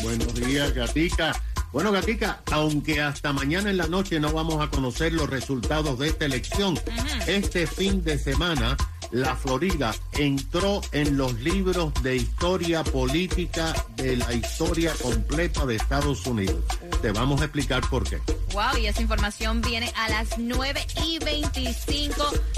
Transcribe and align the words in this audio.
Buenos 0.03 0.35
días, 0.35 0.73
Gatica. 0.73 1.41
Bueno, 1.71 1.93
Gatica, 1.93 2.41
aunque 2.51 3.01
hasta 3.01 3.31
mañana 3.31 3.69
en 3.69 3.77
la 3.77 3.87
noche 3.87 4.19
no 4.19 4.33
vamos 4.33 4.61
a 4.61 4.69
conocer 4.69 5.13
los 5.13 5.29
resultados 5.29 5.97
de 5.99 6.09
esta 6.09 6.25
elección, 6.25 6.77
este 7.27 7.65
fin 7.65 8.03
de 8.03 8.17
semana 8.17 8.75
la 9.11 9.37
Florida 9.37 9.95
entró 10.13 10.81
en 10.91 11.15
los 11.15 11.39
libros 11.39 11.93
de 12.03 12.17
historia 12.17 12.83
política 12.83 13.73
de 13.95 14.17
la 14.17 14.33
historia 14.33 14.91
completa 15.01 15.65
de 15.65 15.77
Estados 15.77 16.25
Unidos. 16.25 16.61
Te 17.01 17.13
vamos 17.13 17.39
a 17.39 17.45
explicar 17.45 17.89
por 17.89 18.03
qué. 18.03 18.19
Wow, 18.53 18.77
y 18.81 18.87
esa 18.87 19.01
información 19.01 19.61
viene 19.61 19.91
a 19.95 20.09
las 20.09 20.37
9 20.37 20.85
y 21.05 21.19
25. 21.19 22.15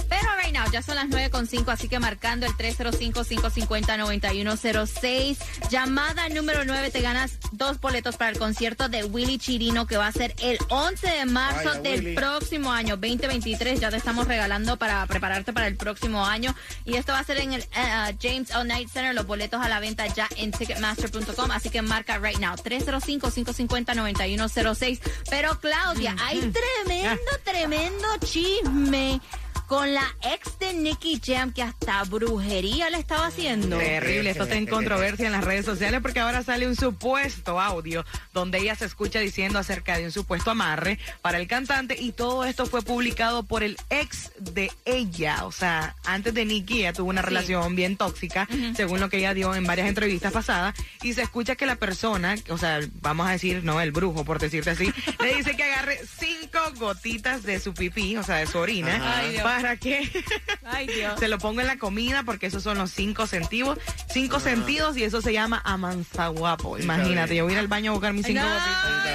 Pero 0.08 0.28
right 0.42 0.54
now, 0.54 0.70
ya 0.72 0.82
son 0.82 0.96
las 0.96 1.08
9 1.10 1.30
con 1.30 1.46
5, 1.48 1.70
así 1.72 1.90
que 1.90 2.00
marcando 2.00 2.46
el 2.46 2.54
305-550-9106. 2.54 5.38
Llamada 5.70 6.30
número 6.30 6.64
9, 6.66 6.90
te 6.92 7.02
ganas 7.02 7.34
dos 7.52 7.80
boletos 7.82 8.16
para 8.18 8.32
el 8.32 8.40
concierto 8.40 8.88
de 8.90 9.04
Willy 9.04 9.38
Chirino, 9.38 9.86
que 9.88 9.98
va 9.98 10.08
a 10.08 10.12
ser 10.12 10.34
el 10.42 10.58
11 10.70 11.08
de 11.08 11.26
marzo 11.26 11.70
Vaya, 11.70 11.82
del 11.82 12.00
Willy. 12.02 12.16
próximo 12.16 12.72
año, 12.72 12.96
2023. 12.98 13.80
Ya 13.80 13.90
te 13.90 13.98
estamos 13.98 14.28
regalando 14.28 14.78
para 14.78 15.06
prepararte 15.08 15.54
para 15.54 15.68
el 15.68 15.76
próximo 15.76 16.26
año. 16.26 16.56
Y 16.86 16.96
esto 16.96 17.12
va 17.14 17.20
a 17.20 17.24
ser 17.24 17.38
en 17.40 17.54
el 17.54 17.62
eh, 17.62 18.16
James 18.22 18.50
L. 18.52 18.64
Knight 18.64 18.90
Center. 18.90 19.14
Los 19.16 19.26
boletos 19.28 19.62
a 19.62 19.70
la 19.70 19.80
venta 19.80 20.06
ya 20.08 20.28
en 20.38 20.52
Ticketmaster.com. 20.52 21.52
Así 21.52 21.70
que 21.70 21.82
marca 21.82 22.18
right 22.20 22.38
now, 22.40 22.56
305-550-9106. 22.56 25.00
Pero 25.30 25.60
Claudia, 25.82 26.14
hay 26.20 26.42
tremendo, 26.42 27.32
tremendo 27.44 28.08
chisme 28.26 29.22
con 29.70 29.94
la 29.94 30.16
ex 30.34 30.58
de 30.58 30.74
Nicky 30.74 31.22
Jam 31.24 31.54
que 31.54 31.62
hasta 31.62 32.04
brujería 32.06 32.90
le 32.90 32.98
estaba 32.98 33.28
haciendo. 33.28 33.78
Terrible, 33.78 34.32
esto 34.32 34.44
está 34.44 34.56
en 34.56 34.66
controversia 34.66 35.28
en 35.28 35.32
las 35.32 35.44
redes 35.44 35.64
sociales 35.64 36.02
porque 36.02 36.20
ahora 36.20 36.42
sale 36.42 36.68
un 36.68 36.76
supuesto 36.76 37.60
audio 37.62 38.04
donde 38.34 38.58
ella 38.58 38.74
se 38.74 38.86
escucha 38.86 39.20
diciendo 39.20 39.60
acerca 39.60 39.96
de 39.96 40.06
un 40.06 40.12
supuesto 40.12 40.50
amarre 40.50 40.98
para 41.22 41.38
el 41.38 41.48
cantante 41.48 41.96
y 42.02 42.14
todo 42.14 42.46
esto 42.46 42.66
fue 42.66 42.82
publicado 42.82 43.44
por 43.44 43.62
el 43.62 43.78
ex 43.92 44.32
de 44.40 44.72
ella. 44.86 45.46
O 45.46 45.52
sea, 45.52 45.96
antes 46.04 46.34
de 46.34 46.46
Nicky 46.46 46.80
ella 46.80 46.94
tuvo 46.94 47.12
una 47.12 47.22
relación 47.22 47.76
bien 47.76 47.96
tóxica, 47.96 48.48
según 48.76 49.00
lo 49.00 49.10
que 49.10 49.18
ella 49.18 49.36
dio 49.36 49.54
en 49.54 49.66
varias 49.66 49.88
entrevistas 49.88 50.34
pasadas, 50.34 50.74
y 51.04 51.14
se 51.14 51.22
escucha 51.22 51.56
que 51.56 51.68
la 51.68 51.76
persona, 51.76 52.36
o 52.50 52.58
sea, 52.58 52.80
vamos 53.02 53.28
a 53.28 53.34
decir, 53.34 53.64
no, 53.64 53.80
el 53.80 53.92
brujo, 53.92 54.26
por 54.26 54.40
decirte 54.40 54.72
así, 54.72 54.92
le 55.22 55.36
dice 55.36 55.56
que 55.56 55.64
agarre 55.64 56.00
cinco 56.20 56.60
gotitas 56.80 57.44
de 57.44 57.60
su 57.60 57.76
pipí, 57.76 58.18
o 58.18 58.24
sea, 58.24 58.38
de 58.38 58.48
su 58.48 58.58
orina, 58.58 58.96
Ajá. 58.96 59.20
Ay, 59.20 59.32
Dios. 59.34 59.59
Para 59.62 59.78
que 59.78 60.10
Ay, 60.66 60.88
Dios. 60.88 61.20
se 61.20 61.28
lo 61.28 61.38
pongo 61.38 61.62
en 61.62 61.68
la 61.68 61.78
comida 61.78 62.24
porque 62.24 62.48
esos 62.48 62.64
son 62.64 62.78
los 62.78 62.92
cinco 62.92 63.28
sentidos, 63.28 63.78
cinco 64.12 64.40
sentidos 64.40 64.98
y 64.98 65.04
eso 65.04 65.22
se 65.22 65.34
llama 65.34 65.62
amanzaguapo. 65.66 66.78
Imagínate, 66.78 67.36
yo 67.36 67.44
voy 67.46 67.54
a 67.54 67.56
ir 67.56 67.60
al 67.60 67.68
baño 67.68 67.92
a 67.92 67.94
buscar 67.94 68.14
mis 68.14 68.26
cinco 68.26 68.42
No, 68.42 68.48
gotitas. 68.48 69.06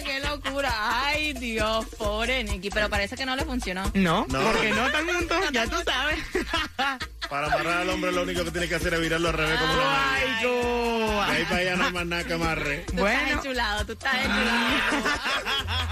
no, 0.00 0.04
qué 0.06 0.20
locura. 0.20 0.72
Ay, 1.06 1.32
Dios, 1.34 1.86
pobre 1.98 2.42
Nicky. 2.44 2.70
Pero 2.70 2.88
parece 2.90 3.16
que 3.16 3.26
no 3.26 3.36
le 3.36 3.44
funcionó. 3.44 3.82
No, 3.94 4.26
No. 4.28 4.40
porque 4.40 4.70
no 4.70 4.86
están 4.86 5.06
juntos, 5.06 5.38
ya 5.52 5.66
tú 5.66 5.76
sabes. 5.84 6.18
Para 7.30 7.46
amarrar 7.46 7.78
al 7.78 7.88
hombre 7.90 8.12
lo 8.12 8.22
único 8.24 8.44
que 8.44 8.50
tiene 8.50 8.68
que 8.68 8.74
hacer 8.74 8.92
es 8.92 9.00
virarlo 9.00 9.28
al 9.28 9.34
revés 9.34 9.58
como 9.58 9.74
lo 9.74 9.82
amarra. 9.82 10.14
Ay, 10.14 10.28
no. 10.42 11.22
Ahí 11.22 11.44
para 11.44 11.56
allá 11.56 11.76
no 11.76 11.84
hay 11.86 11.92
más 11.92 12.06
nada 12.06 12.24
que 12.24 12.32
amarre. 12.34 12.76
Tú 12.78 12.92
estás 12.92 13.00
Bueno, 13.00 13.28
enchulado, 13.38 13.86
tú 13.86 13.92
estás 13.92 14.14
enchulado. 14.16 14.68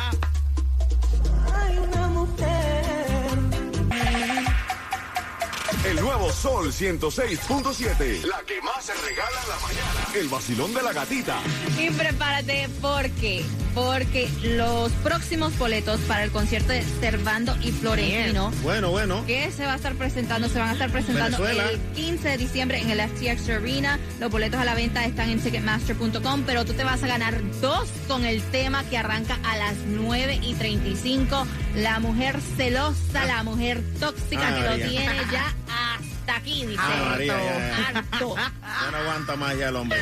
El 5.84 5.96
nuevo 5.98 6.30
Sol 6.30 6.70
106.7. 6.72 8.22
La 8.24 8.40
que 8.46 8.60
más 8.60 8.84
se 8.84 8.92
regala 8.94 9.40
en 9.42 9.48
la 9.48 9.56
mañana. 9.60 10.08
El 10.14 10.28
vacilón 10.28 10.74
de 10.74 10.82
la 10.82 10.92
gatita. 10.92 11.38
Y 11.78 11.88
prepárate 11.90 12.68
porque, 12.82 13.42
porque 13.74 14.28
los 14.42 14.92
próximos 15.02 15.56
boletos 15.56 15.98
para 16.00 16.24
el 16.24 16.30
concierto 16.32 16.72
de 16.72 16.84
Servando 17.00 17.56
y 17.62 17.72
Florentino, 17.72 18.50
Bueno, 18.62 18.90
bueno. 18.90 19.24
que 19.26 19.50
se 19.52 19.64
va 19.64 19.72
a 19.72 19.76
estar 19.76 19.94
presentando, 19.94 20.50
se 20.50 20.58
van 20.58 20.68
a 20.68 20.72
estar 20.72 20.90
presentando 20.90 21.38
Venezuela. 21.38 21.70
el 21.70 21.78
15 21.94 22.28
de 22.28 22.36
diciembre 22.36 22.78
en 22.80 22.90
el 22.90 23.00
FTX 23.08 23.48
Arena. 23.48 23.98
Los 24.20 24.30
boletos 24.30 24.60
a 24.60 24.66
la 24.66 24.74
venta 24.74 25.06
están 25.06 25.30
en 25.30 25.40
Ticketmaster.com, 25.40 26.42
pero 26.44 26.66
tú 26.66 26.74
te 26.74 26.84
vas 26.84 27.02
a 27.02 27.06
ganar 27.06 27.40
dos 27.62 27.88
con 28.06 28.26
el 28.26 28.42
tema 28.50 28.84
que 28.84 28.98
arranca 28.98 29.38
a 29.44 29.56
las 29.56 29.74
9 29.86 30.40
y 30.42 30.52
35. 30.54 31.46
La 31.76 32.00
mujer 32.00 32.38
celosa, 32.56 33.24
la 33.26 33.42
mujer 33.42 33.82
tóxica 33.98 34.48
Ah, 34.48 34.54
que 34.54 34.82
lo 34.82 34.88
tiene 34.88 35.06
ya 35.32 35.54
hasta 35.68 36.36
aquí, 36.36 36.66
dice. 36.66 36.80
Ah, 36.82 37.06
María, 37.10 37.26
ya, 37.36 37.42
ya. 37.42 37.98
Harto. 38.00 38.34
Ya 38.36 38.90
no 38.90 38.96
aguanta 38.98 39.36
más 39.36 39.56
ya 39.58 39.68
el 39.68 39.76
hombre. 39.76 39.98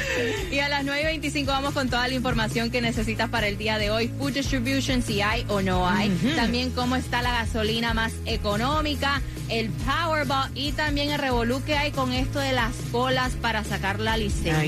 Y 0.51 0.59
a 0.61 0.69
las 0.69 0.85
9 0.85 1.01
y 1.01 1.05
25 1.05 1.51
vamos 1.51 1.75
con 1.75 1.89
toda 1.89 2.09
la 2.09 2.15
información 2.15 2.71
que 2.71 2.81
necesitas 2.81 3.29
para 3.29 3.49
el 3.49 3.59
día 3.59 3.79
de 3.79 3.91
hoy. 3.91 4.09
Food 4.19 4.33
distribution, 4.33 5.03
si 5.03 5.21
hay 5.21 5.45
o 5.49 5.61
no 5.61 5.89
hay. 5.89 6.09
También 6.37 6.71
cómo 6.71 6.97
está 6.97 7.23
la 7.23 7.33
gasolina 7.33 7.93
más 7.95 8.13
económica, 8.27 9.21
el 9.49 9.71
Powerball 9.71 10.51
y 10.55 10.73
también 10.73 11.11
el 11.11 11.19
revolú 11.19 11.63
que 11.65 11.77
hay 11.77 11.93
con 11.93 12.13
esto 12.13 12.39
de 12.39 12.53
las 12.53 12.75
colas 12.93 13.33
para 13.35 13.63
sacar 13.65 14.01
la 14.01 14.17
licencia. 14.17 14.59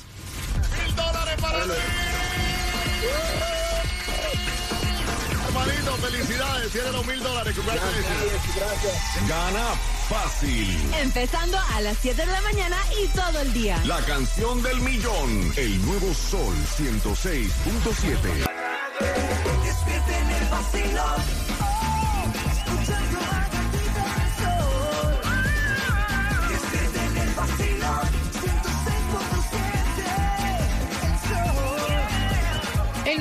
¡Mil 0.86 0.94
dólares 0.96 1.36
para 1.40 1.64
ti! 1.64 1.70
Hermanito, 5.60 5.96
felicidades. 5.96 6.72
Tiene 6.72 6.92
los 6.92 7.06
mil 7.06 7.22
dólares. 7.22 7.54
Gracias. 7.64 9.28
Gana 9.28 9.64
fácil. 10.08 10.94
Empezando 11.00 11.58
a 11.58 11.80
las 11.82 11.96
7 12.00 12.24
de 12.24 12.32
la 12.32 12.40
mañana 12.40 12.76
y 13.02 13.08
todo 13.08 13.40
el 13.40 13.52
día. 13.52 13.80
La 13.84 14.00
canción 14.02 14.62
del 14.62 14.80
millón. 14.80 15.52
El 15.56 15.84
nuevo 15.84 16.14
Sol 16.14 16.54
106.7. 16.78 18.50
Despierta 19.64 20.18
en 20.18 20.30
el 20.30 20.48
vacilón. 20.48 21.39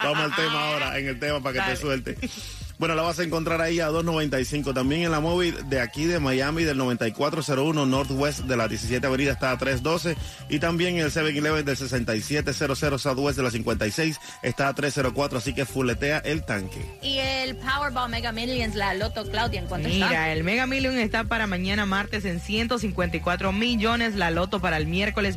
Vamos 0.00 0.18
al 0.18 0.36
tema 0.36 0.68
ahora, 0.68 0.98
en 0.98 1.08
el 1.08 1.18
tema 1.18 1.42
para 1.42 1.52
que 1.54 1.58
Dale. 1.60 1.74
te 1.74 1.80
suelte. 1.80 2.18
Bueno, 2.78 2.94
la 2.94 3.02
vas 3.02 3.18
a 3.18 3.24
encontrar 3.24 3.60
ahí 3.60 3.80
a 3.80 3.90
2.95. 3.90 4.72
También 4.72 5.02
en 5.02 5.10
la 5.10 5.18
móvil 5.18 5.68
de 5.68 5.80
aquí 5.80 6.04
de 6.04 6.20
Miami 6.20 6.62
del 6.62 6.78
9401 6.78 7.86
Northwest 7.86 8.40
de 8.40 8.56
la 8.56 8.68
17 8.68 9.04
Avenida 9.04 9.32
está 9.32 9.50
a 9.50 9.58
312. 9.58 10.16
Y 10.48 10.60
también 10.60 10.96
el 10.96 11.10
7-Eleven 11.10 11.64
del 11.64 11.76
6700 11.76 13.00
Southwest 13.00 13.36
de 13.36 13.42
la 13.42 13.50
56 13.50 14.20
está 14.42 14.68
a 14.68 14.74
304. 14.74 15.38
Así 15.38 15.54
que 15.54 15.66
fuletea 15.66 16.18
el 16.18 16.44
tanque. 16.44 16.80
Y 17.02 17.18
el 17.18 17.56
Powerball 17.56 18.10
Mega 18.10 18.30
Millions, 18.30 18.76
la 18.76 18.94
Loto 18.94 19.28
Claudia, 19.28 19.60
¿en 19.60 19.66
cuánto 19.66 19.88
está? 19.88 20.06
Mira, 20.06 20.32
el 20.32 20.44
Mega 20.44 20.66
Million 20.66 20.98
está 20.98 21.24
para 21.24 21.48
mañana 21.48 21.84
martes 21.84 22.24
en 22.24 22.38
154 22.40 23.52
millones, 23.52 24.14
la 24.14 24.30
Loto 24.30 24.60
para 24.60 24.76
el 24.76 24.86
miércoles 24.86 25.36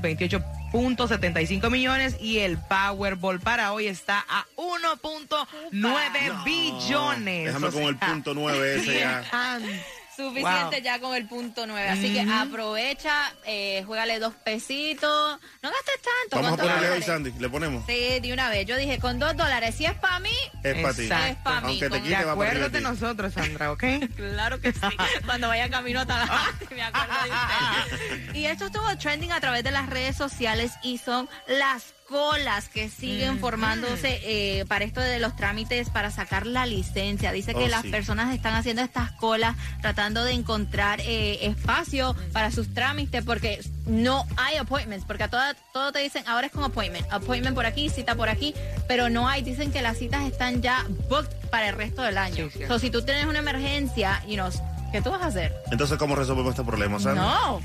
28.75 0.71 1.69
millones 1.69 2.15
y 2.19 2.39
el 2.39 2.57
Powerball 2.57 3.39
para 3.39 3.73
hoy 3.73 3.87
está 3.87 4.25
a 4.27 4.45
1.9 4.55 6.43
billones. 6.43 7.45
Déjame 7.47 7.67
O 7.67 7.71
con 7.71 7.83
el 7.83 7.97
sea, 7.97 8.07
punto 8.07 8.33
9 8.33 8.75
ese 8.77 8.99
ya. 8.99 9.23
Suficiente 10.29 10.75
Wow. 10.77 10.83
ya 10.83 10.99
con 10.99 11.15
el 11.15 11.27
punto 11.27 11.65
9. 11.67 11.89
Así 11.89 12.13
que 12.13 12.21
aprovecha, 12.21 13.33
eh, 13.45 13.83
juégale 13.85 14.19
dos 14.19 14.33
pesitos. 14.43 15.39
No 15.61 15.69
gastes 15.69 15.95
tanto. 16.01 16.35
Vamos 16.43 16.53
a 16.53 16.61
ponerle 16.61 16.89
hoy. 16.91 17.01
Sandy. 17.03 17.31
Le 17.39 17.49
ponemos. 17.49 17.85
Sí, 17.87 18.19
de 18.19 18.33
una 18.33 18.49
vez. 18.49 18.65
Yo 18.65 18.77
dije, 18.77 18.99
con 18.99 19.19
dos 19.19 19.35
dólares, 19.35 19.75
si 19.75 19.85
es 19.85 19.93
para 19.95 20.19
mí, 20.19 20.29
Es 20.63 20.75
para 20.81 20.93
ti. 20.93 21.01
Es 21.03 21.35
pa' 21.37 21.61
mí, 21.61 21.67
Aunque 21.67 21.85
te 21.85 21.89
con- 21.89 22.01
quite, 22.03 22.17
De 22.17 22.25
va 22.25 22.35
para 22.35 22.79
nosotros, 22.81 23.33
Sandra, 23.33 23.71
¿ok? 23.71 23.83
Claro 24.15 24.59
que 24.61 24.71
sí. 24.73 24.79
Cuando 25.25 25.47
vaya 25.47 25.69
camino 25.69 26.01
a 26.01 26.05
Tallahassee, 26.05 26.67
me 26.75 26.83
acuerdo 26.83 27.13
de 27.23 27.29
usted. 27.29 28.35
Y 28.35 28.45
esto 28.45 28.65
estuvo 28.65 28.97
trending 28.97 29.31
a 29.31 29.39
través 29.41 29.63
de 29.63 29.71
las 29.71 29.89
redes 29.89 30.15
sociales 30.15 30.71
y 30.83 30.97
son 30.97 31.27
las 31.47 31.93
colas 32.11 32.67
que 32.67 32.89
siguen 32.89 33.39
formándose 33.39 34.19
eh, 34.23 34.65
para 34.65 34.83
esto 34.83 34.99
de 34.99 35.17
los 35.19 35.33
trámites 35.37 35.89
para 35.89 36.11
sacar 36.11 36.45
la 36.45 36.65
licencia. 36.65 37.31
Dice 37.31 37.53
que 37.55 37.63
Oh, 37.63 37.67
las 37.69 37.83
sí. 37.83 37.89
personas 37.89 38.35
están 38.35 38.53
haciendo 38.53 38.81
estas 38.81 39.11
colas 39.13 39.55
tratando 39.81 40.25
de 40.25 40.33
encontrar 40.33 40.99
eh, 41.01 41.39
espacio 41.45 42.13
para 42.33 42.51
sus 42.51 42.73
trámites 42.73 43.23
porque 43.23 43.61
no 43.85 44.25
hay 44.35 44.57
appointments, 44.57 45.05
porque 45.05 45.23
a 45.23 45.29
toda, 45.29 45.53
todo 45.71 45.93
te 45.93 45.99
dicen 45.99 46.23
ahora 46.27 46.47
es 46.47 46.51
con 46.53 46.65
appointment, 46.65 47.07
appointment 47.11 47.55
por 47.55 47.65
aquí, 47.65 47.89
cita 47.89 48.13
por 48.15 48.27
aquí, 48.27 48.53
pero 48.89 49.09
no 49.09 49.29
hay, 49.29 49.41
dicen 49.41 49.71
que 49.71 49.81
las 49.81 49.97
citas 49.97 50.23
están 50.29 50.61
ya 50.61 50.85
booked 51.09 51.29
para 51.49 51.69
el 51.69 51.75
resto 51.75 52.01
del 52.01 52.17
año. 52.17 52.49
Sí. 52.51 52.59
So, 52.67 52.77
si 52.77 52.89
tú 52.89 53.01
tienes 53.03 53.25
una 53.25 53.39
emergencia, 53.39 54.21
you 54.27 54.35
know, 54.35 54.49
¿qué 54.91 55.01
tú 55.01 55.11
vas 55.11 55.21
a 55.21 55.27
hacer? 55.27 55.53
Entonces, 55.71 55.97
¿cómo 55.97 56.15
resolvemos 56.15 56.51
este 56.51 56.63
problema? 56.65 56.97
No. 56.99 57.61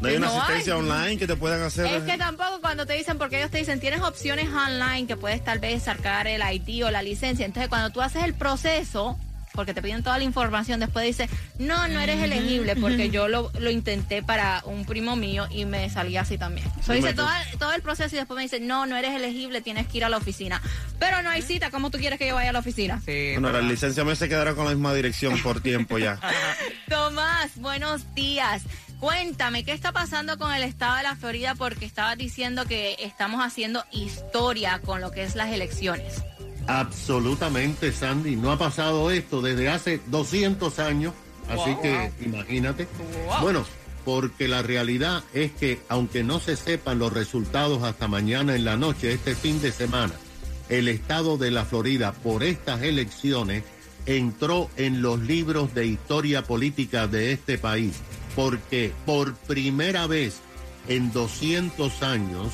¿No 0.00 0.08
hay 0.08 0.16
una 0.16 0.26
No 0.28 0.32
asistencia 0.40 0.74
hay. 0.74 0.80
online 0.80 1.16
que 1.18 1.26
te 1.26 1.36
puedan 1.36 1.62
hacer? 1.62 1.86
Es 1.86 2.02
que 2.04 2.16
tampoco 2.18 2.60
cuando 2.60 2.86
te 2.86 2.92
dicen, 2.94 3.18
porque 3.18 3.38
ellos 3.38 3.50
te 3.50 3.58
dicen, 3.58 3.80
tienes 3.80 4.00
opciones 4.02 4.48
online 4.48 5.06
que 5.06 5.16
puedes 5.16 5.42
tal 5.44 5.58
vez 5.58 5.82
sacar 5.82 6.26
el 6.26 6.42
ID 6.42 6.84
o 6.86 6.90
la 6.90 7.02
licencia. 7.02 7.44
Entonces, 7.46 7.68
cuando 7.68 7.90
tú 7.90 8.00
haces 8.00 8.22
el 8.24 8.34
proceso, 8.34 9.18
porque 9.54 9.74
te 9.74 9.82
piden 9.82 10.04
toda 10.04 10.18
la 10.18 10.22
información, 10.24 10.78
después 10.78 11.04
dice, 11.04 11.28
no, 11.58 11.88
no 11.88 11.98
eres 11.98 12.22
elegible, 12.22 12.76
porque 12.76 13.10
yo 13.10 13.26
lo, 13.26 13.50
lo 13.58 13.70
intenté 13.72 14.22
para 14.22 14.62
un 14.64 14.84
primo 14.84 15.16
mío 15.16 15.48
y 15.50 15.64
me 15.64 15.90
salía 15.90 16.20
así 16.20 16.38
también. 16.38 16.70
So, 16.86 16.92
dice 16.92 17.12
todo, 17.12 17.28
todo 17.58 17.72
el 17.72 17.82
proceso 17.82 18.14
y 18.14 18.18
después 18.18 18.36
me 18.36 18.42
dice, 18.44 18.60
no, 18.60 18.86
no 18.86 18.96
eres 18.96 19.16
elegible, 19.16 19.60
tienes 19.60 19.88
que 19.88 19.96
ir 19.98 20.04
a 20.04 20.08
la 20.08 20.18
oficina. 20.18 20.62
Pero 21.00 21.22
no 21.22 21.30
hay 21.30 21.42
cita, 21.42 21.72
¿cómo 21.72 21.90
tú 21.90 21.98
quieres 21.98 22.20
que 22.20 22.28
yo 22.28 22.36
vaya 22.36 22.50
a 22.50 22.52
la 22.52 22.60
oficina? 22.60 23.00
Sí, 23.04 23.32
Bueno, 23.32 23.50
la 23.50 23.60
licencia 23.60 24.04
me 24.04 24.14
se 24.14 24.28
quedará 24.28 24.54
con 24.54 24.64
la 24.66 24.70
misma 24.70 24.94
dirección 24.94 25.36
por 25.42 25.60
tiempo 25.60 25.98
ya. 25.98 26.20
Tomás, 26.88 27.50
buenos 27.56 28.14
días. 28.14 28.62
Cuéntame, 29.00 29.64
¿qué 29.64 29.72
está 29.72 29.92
pasando 29.92 30.38
con 30.38 30.52
el 30.52 30.62
estado 30.64 30.96
de 30.96 31.02
la 31.04 31.14
Florida? 31.16 31.54
Porque 31.54 31.84
estabas 31.84 32.18
diciendo 32.18 32.64
que 32.66 32.96
estamos 32.98 33.40
haciendo 33.44 33.84
historia 33.92 34.80
con 34.84 35.00
lo 35.00 35.12
que 35.12 35.22
es 35.22 35.36
las 35.36 35.52
elecciones. 35.52 36.22
Absolutamente, 36.66 37.92
Sandy. 37.92 38.36
No 38.36 38.50
ha 38.50 38.58
pasado 38.58 39.10
esto 39.10 39.40
desde 39.40 39.68
hace 39.68 40.00
200 40.06 40.78
años. 40.80 41.14
Así 41.48 41.70
Wow. 41.70 41.80
que 41.82 42.12
imagínate. 42.22 42.88
Wow. 43.26 43.40
Bueno, 43.40 43.64
porque 44.04 44.48
la 44.48 44.62
realidad 44.62 45.22
es 45.32 45.52
que 45.52 45.80
aunque 45.88 46.24
no 46.24 46.40
se 46.40 46.56
sepan 46.56 46.98
los 46.98 47.12
resultados 47.12 47.84
hasta 47.84 48.08
mañana 48.08 48.54
en 48.56 48.64
la 48.64 48.76
noche, 48.76 49.12
este 49.12 49.34
fin 49.34 49.62
de 49.62 49.70
semana, 49.72 50.12
el 50.68 50.88
estado 50.88 51.38
de 51.38 51.50
la 51.52 51.64
Florida 51.64 52.12
por 52.12 52.42
estas 52.42 52.82
elecciones 52.82 53.62
entró 54.06 54.70
en 54.76 55.02
los 55.02 55.20
libros 55.20 55.72
de 55.74 55.86
historia 55.86 56.42
política 56.42 57.06
de 57.06 57.32
este 57.32 57.58
país. 57.58 57.94
Porque 58.38 58.92
por 59.04 59.34
primera 59.34 60.06
vez 60.06 60.38
en 60.86 61.12
200 61.12 62.04
años 62.04 62.52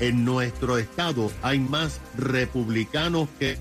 en 0.00 0.24
nuestro 0.24 0.78
estado 0.78 1.30
hay 1.42 1.58
más 1.58 2.00
republicanos 2.16 3.28
que... 3.38 3.58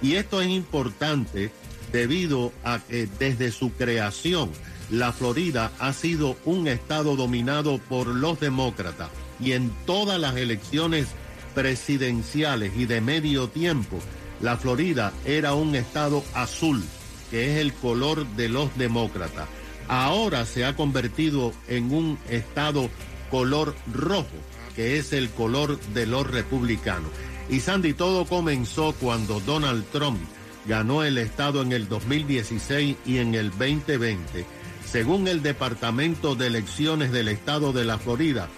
Y 0.00 0.14
esto 0.14 0.40
es 0.40 0.48
importante 0.48 1.52
debido 1.92 2.54
a 2.64 2.78
que 2.78 3.06
desde 3.18 3.52
su 3.52 3.74
creación 3.74 4.48
la 4.90 5.12
Florida 5.12 5.72
ha 5.78 5.92
sido 5.92 6.38
un 6.46 6.68
estado 6.68 7.14
dominado 7.14 7.76
por 7.76 8.06
los 8.06 8.40
demócratas 8.40 9.10
y 9.38 9.52
en 9.52 9.70
todas 9.84 10.18
las 10.18 10.36
elecciones 10.36 11.08
presidenciales 11.54 12.72
y 12.78 12.86
de 12.86 13.02
medio 13.02 13.50
tiempo, 13.50 13.98
la 14.40 14.56
Florida 14.56 15.12
era 15.26 15.52
un 15.52 15.74
estado 15.74 16.24
azul, 16.32 16.82
que 17.30 17.52
es 17.52 17.58
el 17.58 17.74
color 17.74 18.26
de 18.36 18.48
los 18.48 18.74
demócratas. 18.78 19.48
Ahora 19.88 20.44
se 20.44 20.64
ha 20.64 20.76
convertido 20.76 21.52
en 21.66 21.92
un 21.92 22.18
estado 22.28 22.88
color 23.30 23.74
rojo, 23.92 24.36
que 24.76 24.98
es 24.98 25.12
el 25.12 25.30
color 25.30 25.80
de 25.94 26.06
los 26.06 26.30
republicanos. 26.30 27.10
Y 27.48 27.58
Sandy, 27.60 27.94
todo 27.94 28.26
comenzó 28.26 28.92
cuando 28.92 29.40
Donald 29.40 29.84
Trump 29.90 30.20
ganó 30.66 31.02
el 31.02 31.18
estado 31.18 31.62
en 31.62 31.72
el 31.72 31.88
2016 31.88 32.96
y 33.06 33.18
en 33.18 33.34
el 33.34 33.50
2020. 33.50 34.44
Según 34.84 35.26
el 35.28 35.42
Departamento 35.42 36.34
de 36.34 36.48
Elecciones 36.48 37.10
del 37.10 37.28
Estado 37.28 37.72
de 37.72 37.84
la 37.84 37.98
Florida, 37.98 38.48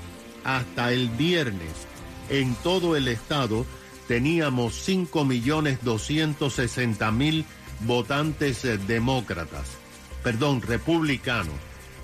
hasta 0.45 0.93
el 0.93 1.09
viernes 1.11 1.87
en 2.29 2.55
todo 2.57 2.97
el 2.97 3.07
estado 3.09 3.65
teníamos 4.09 4.89
5.260.000 4.89 7.45
votantes 7.81 8.65
eh, 8.65 8.79
demócratas, 8.79 9.80
perdón, 10.23 10.62
republicanos. 10.62 11.55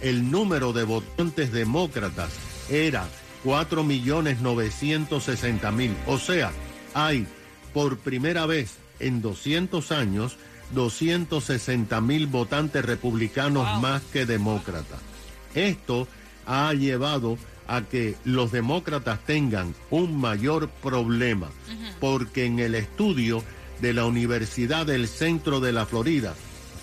El 0.01 0.31
número 0.31 0.73
de 0.73 0.85
votantes 0.85 1.51
demócratas 1.53 2.31
era 2.69 3.07
4.960.000. 3.45 5.95
O 6.07 6.19
sea, 6.19 6.53
hay 6.95 7.27
por 7.73 7.99
primera 7.99 8.47
vez 8.47 8.77
en 9.01 9.21
200 9.23 9.91
años 9.93 10.37
260.000 10.75 12.31
votantes 12.31 12.85
republicanos 12.85 13.81
más 13.81 14.03
que 14.13 14.27
demócratas. 14.27 14.99
Esto 15.55 16.07
ha 16.47 16.75
llevado 16.75 17.39
a 17.69 17.83
que 17.83 18.17
los 18.25 18.53
demócratas 18.53 19.19
tengan 19.25 19.75
un 19.91 20.21
mayor 20.21 20.69
problema, 20.69 21.49
porque 22.01 22.45
en 22.45 22.59
el 22.59 22.75
estudio 22.75 23.43
de 23.81 23.93
la 23.93 24.07
Universidad 24.07 24.87
del 24.87 25.09
Centro 25.09 25.61
de 25.61 25.73
la 25.73 25.87
Florida 25.87 26.35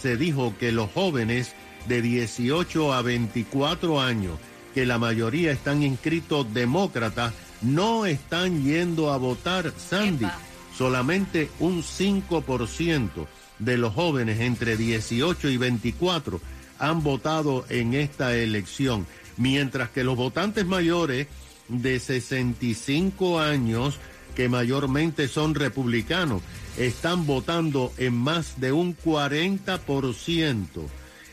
se 0.03 0.17
dijo 0.17 0.53
que 0.59 0.73
los 0.73 0.91
jóvenes 0.91 1.53
de 1.87 2.01
18 2.01 2.93
a 2.93 3.01
24 3.01 4.01
años, 4.01 4.37
que 4.73 4.85
la 4.85 4.97
mayoría 4.97 5.53
están 5.53 5.81
inscritos 5.81 6.53
demócratas, 6.53 7.33
no 7.61 8.05
están 8.05 8.65
yendo 8.65 9.13
a 9.13 9.17
votar, 9.17 9.71
Sandy. 9.77 10.25
Epa. 10.25 10.37
Solamente 10.77 11.49
un 11.59 11.83
5% 11.83 13.27
de 13.59 13.77
los 13.77 13.93
jóvenes 13.93 14.41
entre 14.41 14.75
18 14.75 15.47
y 15.47 15.55
24 15.55 16.41
han 16.79 17.01
votado 17.01 17.65
en 17.69 17.93
esta 17.93 18.35
elección, 18.35 19.07
mientras 19.37 19.89
que 19.89 20.03
los 20.03 20.17
votantes 20.17 20.65
mayores 20.65 21.27
de 21.69 21.97
65 21.97 23.39
años, 23.39 23.99
que 24.35 24.49
mayormente 24.49 25.27
son 25.27 25.55
republicanos, 25.55 26.41
están 26.77 27.25
votando 27.25 27.91
en 27.97 28.13
más 28.13 28.59
de 28.59 28.71
un 28.71 28.97
40%. 28.97 30.65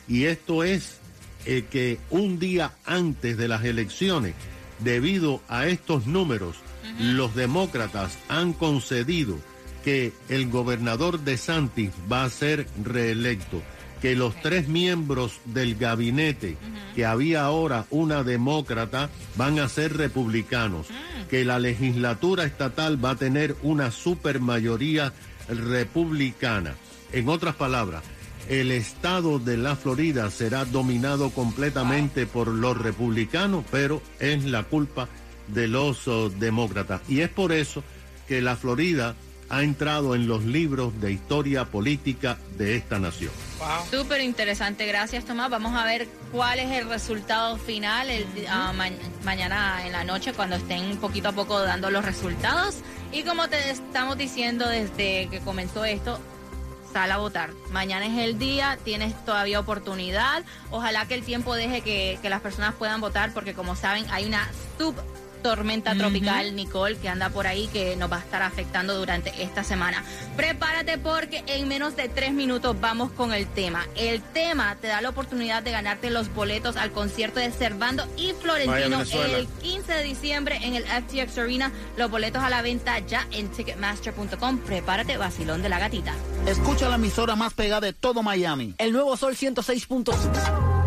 Y 0.08 0.24
esto 0.24 0.64
es 0.64 0.98
eh, 1.46 1.64
que 1.70 1.98
un 2.10 2.38
día 2.38 2.72
antes 2.84 3.36
de 3.36 3.48
las 3.48 3.64
elecciones, 3.64 4.34
debido 4.80 5.40
a 5.48 5.66
estos 5.66 6.06
números, 6.06 6.56
los 6.98 7.34
demócratas 7.34 8.18
han 8.28 8.52
concedido 8.52 9.38
que 9.84 10.12
el 10.28 10.50
gobernador 10.50 11.20
de 11.20 11.36
Santis 11.36 11.90
va 12.10 12.24
a 12.24 12.30
ser 12.30 12.66
reelecto, 12.82 13.62
que 14.00 14.16
los 14.16 14.34
tres 14.40 14.68
miembros 14.68 15.40
del 15.44 15.74
gabinete, 15.76 16.56
que 16.94 17.04
había 17.04 17.44
ahora 17.44 17.86
una 17.90 18.24
demócrata, 18.24 19.10
van 19.36 19.58
a 19.58 19.68
ser 19.68 19.96
republicanos, 19.96 20.86
que 21.28 21.44
la 21.44 21.58
legislatura 21.58 22.44
estatal 22.44 23.02
va 23.02 23.10
a 23.10 23.16
tener 23.16 23.56
una 23.62 23.90
supermayoría 23.90 25.12
republicana. 25.48 26.74
En 27.12 27.28
otras 27.28 27.54
palabras, 27.56 28.02
el 28.48 28.72
estado 28.72 29.38
de 29.38 29.56
la 29.56 29.76
Florida 29.76 30.30
será 30.30 30.64
dominado 30.64 31.30
completamente 31.30 32.26
por 32.26 32.48
los 32.48 32.76
republicanos, 32.76 33.64
pero 33.70 34.02
es 34.18 34.44
la 34.44 34.64
culpa 34.64 35.08
de 35.48 35.68
los 35.68 36.08
oh, 36.08 36.30
demócratas. 36.30 37.02
Y 37.08 37.20
es 37.20 37.28
por 37.28 37.52
eso 37.52 37.82
que 38.26 38.40
la 38.40 38.56
Florida 38.56 39.14
ha 39.50 39.62
entrado 39.62 40.14
en 40.14 40.26
los 40.28 40.44
libros 40.44 40.98
de 41.00 41.12
historia 41.12 41.64
política 41.64 42.38
de 42.56 42.76
esta 42.76 42.98
nación. 42.98 43.32
Súper 43.90 44.20
interesante, 44.20 44.86
gracias 44.86 45.24
Tomás. 45.24 45.50
Vamos 45.50 45.74
a 45.74 45.84
ver 45.84 46.08
cuál 46.32 46.60
es 46.60 46.70
el 46.70 46.88
resultado 46.88 47.56
final 47.58 48.08
el, 48.08 48.26
ah, 48.48 48.72
ma- 48.74 48.88
mañana 49.24 49.84
en 49.86 49.92
la 49.92 50.04
noche 50.04 50.32
cuando 50.32 50.56
estén 50.56 50.96
poquito 50.98 51.28
a 51.28 51.32
poco 51.32 51.60
dando 51.60 51.90
los 51.90 52.04
resultados. 52.04 52.76
Y 53.12 53.24
como 53.24 53.48
te 53.48 53.70
estamos 53.70 54.16
diciendo 54.16 54.68
desde 54.68 55.28
que 55.30 55.40
comenzó 55.44 55.84
esto, 55.84 56.20
sal 56.92 57.10
a 57.10 57.16
votar. 57.18 57.50
Mañana 57.72 58.06
es 58.06 58.18
el 58.18 58.38
día, 58.38 58.78
tienes 58.84 59.14
todavía 59.24 59.58
oportunidad. 59.60 60.44
Ojalá 60.70 61.06
que 61.06 61.14
el 61.14 61.22
tiempo 61.24 61.54
deje 61.54 61.80
que, 61.82 62.18
que 62.22 62.30
las 62.30 62.40
personas 62.40 62.74
puedan 62.76 63.00
votar 63.00 63.34
porque 63.34 63.52
como 63.54 63.74
saben 63.76 64.06
hay 64.10 64.26
una 64.26 64.48
sub 64.78 64.94
tormenta 65.42 65.94
tropical 65.94 66.54
Nicole 66.54 66.96
que 66.96 67.08
anda 67.08 67.30
por 67.30 67.46
ahí 67.46 67.68
que 67.68 67.96
nos 67.96 68.10
va 68.10 68.16
a 68.16 68.20
estar 68.20 68.42
afectando 68.42 68.96
durante 68.98 69.42
esta 69.42 69.64
semana. 69.64 70.04
Prepárate 70.36 70.98
porque 70.98 71.42
en 71.46 71.68
menos 71.68 71.96
de 71.96 72.08
tres 72.08 72.32
minutos 72.32 72.80
vamos 72.80 73.10
con 73.12 73.32
el 73.32 73.46
tema. 73.46 73.86
El 73.96 74.22
tema 74.22 74.76
te 74.80 74.88
da 74.88 75.00
la 75.00 75.10
oportunidad 75.10 75.62
de 75.62 75.70
ganarte 75.70 76.10
los 76.10 76.32
boletos 76.32 76.76
al 76.76 76.92
concierto 76.92 77.40
de 77.40 77.50
Servando 77.50 78.06
y 78.16 78.32
Florentino 78.32 79.00
el 79.00 79.46
15 79.46 79.92
de 79.92 80.02
diciembre 80.02 80.58
en 80.62 80.74
el 80.74 80.84
FTX 80.84 81.38
Arena. 81.38 81.72
Los 81.96 82.10
boletos 82.10 82.42
a 82.42 82.50
la 82.50 82.62
venta 82.62 82.98
ya 83.00 83.26
en 83.32 83.48
ticketmaster.com. 83.48 84.58
Prepárate, 84.58 85.16
vacilón 85.16 85.62
de 85.62 85.68
la 85.68 85.78
gatita. 85.78 86.14
Escucha 86.46 86.88
la 86.88 86.96
emisora 86.96 87.36
más 87.36 87.54
pegada 87.54 87.80
de 87.80 87.92
todo 87.92 88.22
Miami. 88.22 88.74
El 88.78 88.92
nuevo 88.92 89.16
Sol 89.16 89.36
106.5. 89.36 90.79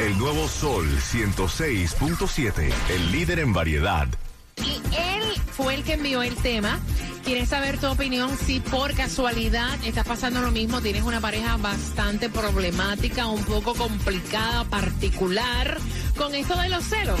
El 0.00 0.18
nuevo 0.18 0.48
Sol 0.48 0.86
106.7. 0.98 2.72
El 2.90 3.12
líder 3.12 3.38
en 3.38 3.52
variedad. 3.52 4.08
Y 4.56 4.74
él 4.96 5.22
fue 5.52 5.74
el 5.76 5.84
que 5.84 5.94
envió 5.94 6.22
el 6.22 6.34
tema. 6.36 6.80
¿Quieres 7.24 7.48
saber 7.50 7.78
tu 7.78 7.86
opinión? 7.86 8.36
Si 8.36 8.60
por 8.60 8.92
casualidad 8.94 9.68
estás 9.84 10.06
pasando 10.06 10.40
lo 10.42 10.50
mismo, 10.50 10.80
tienes 10.82 11.02
una 11.04 11.20
pareja 11.20 11.56
bastante 11.56 12.28
problemática, 12.28 13.26
un 13.28 13.42
poco 13.44 13.74
complicada, 13.74 14.64
particular, 14.64 15.78
con 16.16 16.34
esto 16.34 16.56
de 16.56 16.68
los 16.68 16.84
celos. 16.84 17.20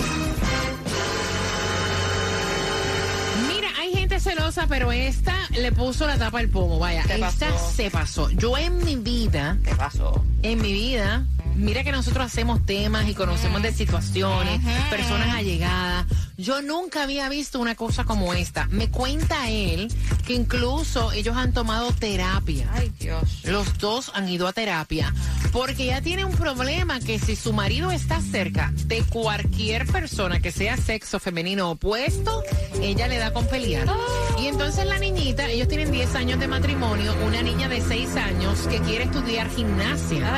Mira, 3.48 3.68
hay 3.80 3.92
gente 3.94 4.20
celosa, 4.20 4.66
pero 4.66 4.92
esta 4.92 5.34
le 5.52 5.72
puso 5.72 6.06
la 6.06 6.18
tapa 6.18 6.40
al 6.40 6.48
pomo. 6.48 6.78
Vaya, 6.78 7.02
¿Qué 7.04 7.14
esta 7.14 7.48
pasó? 7.48 7.70
se 7.74 7.90
pasó. 7.90 8.30
Yo 8.30 8.58
en 8.58 8.84
mi 8.84 8.96
vida 8.96 9.56
¿Qué 9.64 9.74
pasó? 9.74 10.22
En 10.44 10.60
mi 10.60 10.74
vida, 10.74 11.26
mira 11.56 11.82
que 11.84 11.90
nosotros 11.90 12.26
hacemos 12.26 12.64
temas 12.66 13.08
y 13.08 13.14
conocemos 13.14 13.62
de 13.62 13.72
situaciones, 13.72 14.60
personas 14.90 15.34
allegadas. 15.34 16.06
Yo 16.36 16.60
nunca 16.60 17.04
había 17.04 17.28
visto 17.28 17.60
una 17.60 17.74
cosa 17.74 18.04
como 18.04 18.34
esta. 18.34 18.66
Me 18.66 18.90
cuenta 18.90 19.48
él 19.48 19.88
que 20.26 20.34
incluso 20.34 21.12
ellos 21.12 21.36
han 21.36 21.52
tomado 21.52 21.92
terapia. 21.92 22.68
Ay, 22.74 22.92
Dios. 22.98 23.40
Los 23.44 23.78
dos 23.78 24.10
han 24.14 24.28
ido 24.28 24.46
a 24.46 24.52
terapia 24.52 25.14
porque 25.52 25.84
ella 25.84 26.02
tiene 26.02 26.24
un 26.24 26.32
problema 26.32 26.98
que 26.98 27.20
si 27.20 27.36
su 27.36 27.52
marido 27.52 27.92
está 27.92 28.20
cerca 28.20 28.72
de 28.86 29.02
cualquier 29.04 29.86
persona 29.86 30.40
que 30.40 30.50
sea 30.50 30.76
sexo 30.76 31.20
femenino 31.20 31.70
opuesto, 31.70 32.42
ella 32.82 33.06
le 33.06 33.18
da 33.18 33.32
con 33.32 33.46
pelear. 33.46 33.88
Y 34.40 34.48
entonces 34.48 34.84
la 34.84 34.98
niñita, 34.98 35.46
ellos 35.46 35.68
tienen 35.68 35.92
10 35.92 36.14
años 36.16 36.40
de 36.40 36.48
matrimonio, 36.48 37.14
una 37.24 37.40
niña 37.40 37.68
de 37.68 37.80
6 37.80 38.16
años 38.16 38.58
que 38.68 38.80
quiere 38.80 39.04
estudiar 39.04 39.48
gimnasia. 39.50 40.33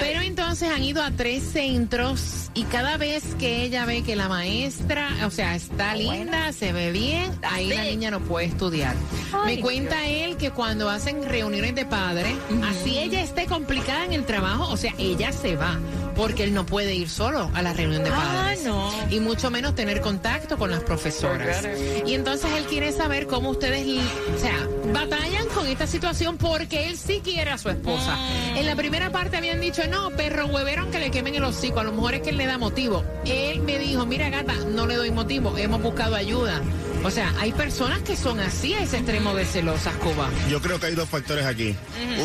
Pero 0.00 0.20
entonces 0.20 0.68
han 0.70 0.82
ido 0.82 1.02
a 1.02 1.10
tres 1.10 1.42
centros 1.42 2.50
y 2.54 2.64
cada 2.64 2.96
vez 2.96 3.22
que 3.38 3.62
ella 3.62 3.84
ve 3.84 4.02
que 4.02 4.16
la 4.16 4.28
maestra, 4.28 5.10
o 5.26 5.30
sea, 5.30 5.54
está 5.54 5.94
linda, 5.94 6.52
se 6.52 6.72
ve 6.72 6.90
bien, 6.90 7.30
ahí 7.42 7.68
la 7.68 7.84
niña 7.84 8.10
no 8.10 8.20
puede 8.20 8.46
estudiar. 8.46 8.94
Ay, 9.32 9.56
Me 9.56 9.62
cuenta 9.62 10.06
él 10.06 10.36
que 10.36 10.50
cuando 10.50 10.88
hacen 10.88 11.22
reuniones 11.22 11.74
de 11.74 11.84
padres, 11.84 12.34
así 12.64 12.98
ella 12.98 13.20
esté 13.20 13.46
complicada 13.46 14.04
en 14.04 14.12
el 14.12 14.24
trabajo, 14.24 14.68
o 14.70 14.76
sea, 14.76 14.94
ella 14.98 15.32
se 15.32 15.56
va. 15.56 15.78
Porque 16.16 16.44
él 16.44 16.54
no 16.54 16.64
puede 16.66 16.94
ir 16.94 17.08
solo 17.08 17.50
a 17.54 17.62
la 17.62 17.72
reunión 17.72 18.02
de 18.04 18.10
Ah, 18.10 18.14
padres. 18.42 18.64
no. 18.64 18.90
Y 19.10 19.20
mucho 19.20 19.50
menos 19.50 19.74
tener 19.74 20.00
contacto 20.00 20.56
con 20.58 20.70
las 20.70 20.80
profesoras. 20.82 21.66
Y 22.06 22.14
entonces 22.14 22.50
él 22.56 22.64
quiere 22.64 22.92
saber 22.92 23.26
cómo 23.26 23.50
ustedes, 23.50 23.86
o 24.34 24.38
sea, 24.38 24.66
batallan 24.92 25.46
con 25.48 25.66
esta 25.66 25.86
situación 25.86 26.36
porque 26.38 26.88
él 26.88 26.96
sí 26.96 27.20
quiere 27.22 27.50
a 27.50 27.58
su 27.58 27.68
esposa. 27.68 28.16
Mm. 28.16 28.56
En 28.58 28.66
la 28.66 28.76
primera 28.76 29.10
parte 29.10 29.36
habían 29.36 29.60
dicho, 29.60 29.82
no, 29.90 30.10
perro 30.10 30.46
huevero 30.46 30.90
que 30.90 30.98
le 30.98 31.10
quemen 31.10 31.34
el 31.34 31.44
hocico. 31.44 31.80
A 31.80 31.84
lo 31.84 31.92
mejor 31.92 32.14
es 32.14 32.22
que 32.22 32.30
él 32.30 32.36
le 32.38 32.46
da 32.46 32.58
motivo. 32.58 33.04
Él 33.24 33.60
me 33.60 33.78
dijo, 33.78 34.06
mira 34.06 34.28
gata, 34.30 34.54
no 34.74 34.86
le 34.86 34.96
doy 34.96 35.10
motivo, 35.10 35.56
hemos 35.58 35.82
buscado 35.82 36.14
ayuda. 36.16 36.60
O 37.06 37.10
sea, 37.12 37.32
hay 37.38 37.52
personas 37.52 38.02
que 38.02 38.16
son 38.16 38.40
así 38.40 38.74
a 38.74 38.82
ese 38.82 38.96
extremo 38.96 39.32
de 39.32 39.44
celosas, 39.44 39.94
Cuba. 39.98 40.28
Yo 40.50 40.60
creo 40.60 40.80
que 40.80 40.86
hay 40.86 40.96
dos 40.96 41.08
factores 41.08 41.46
aquí. 41.46 41.76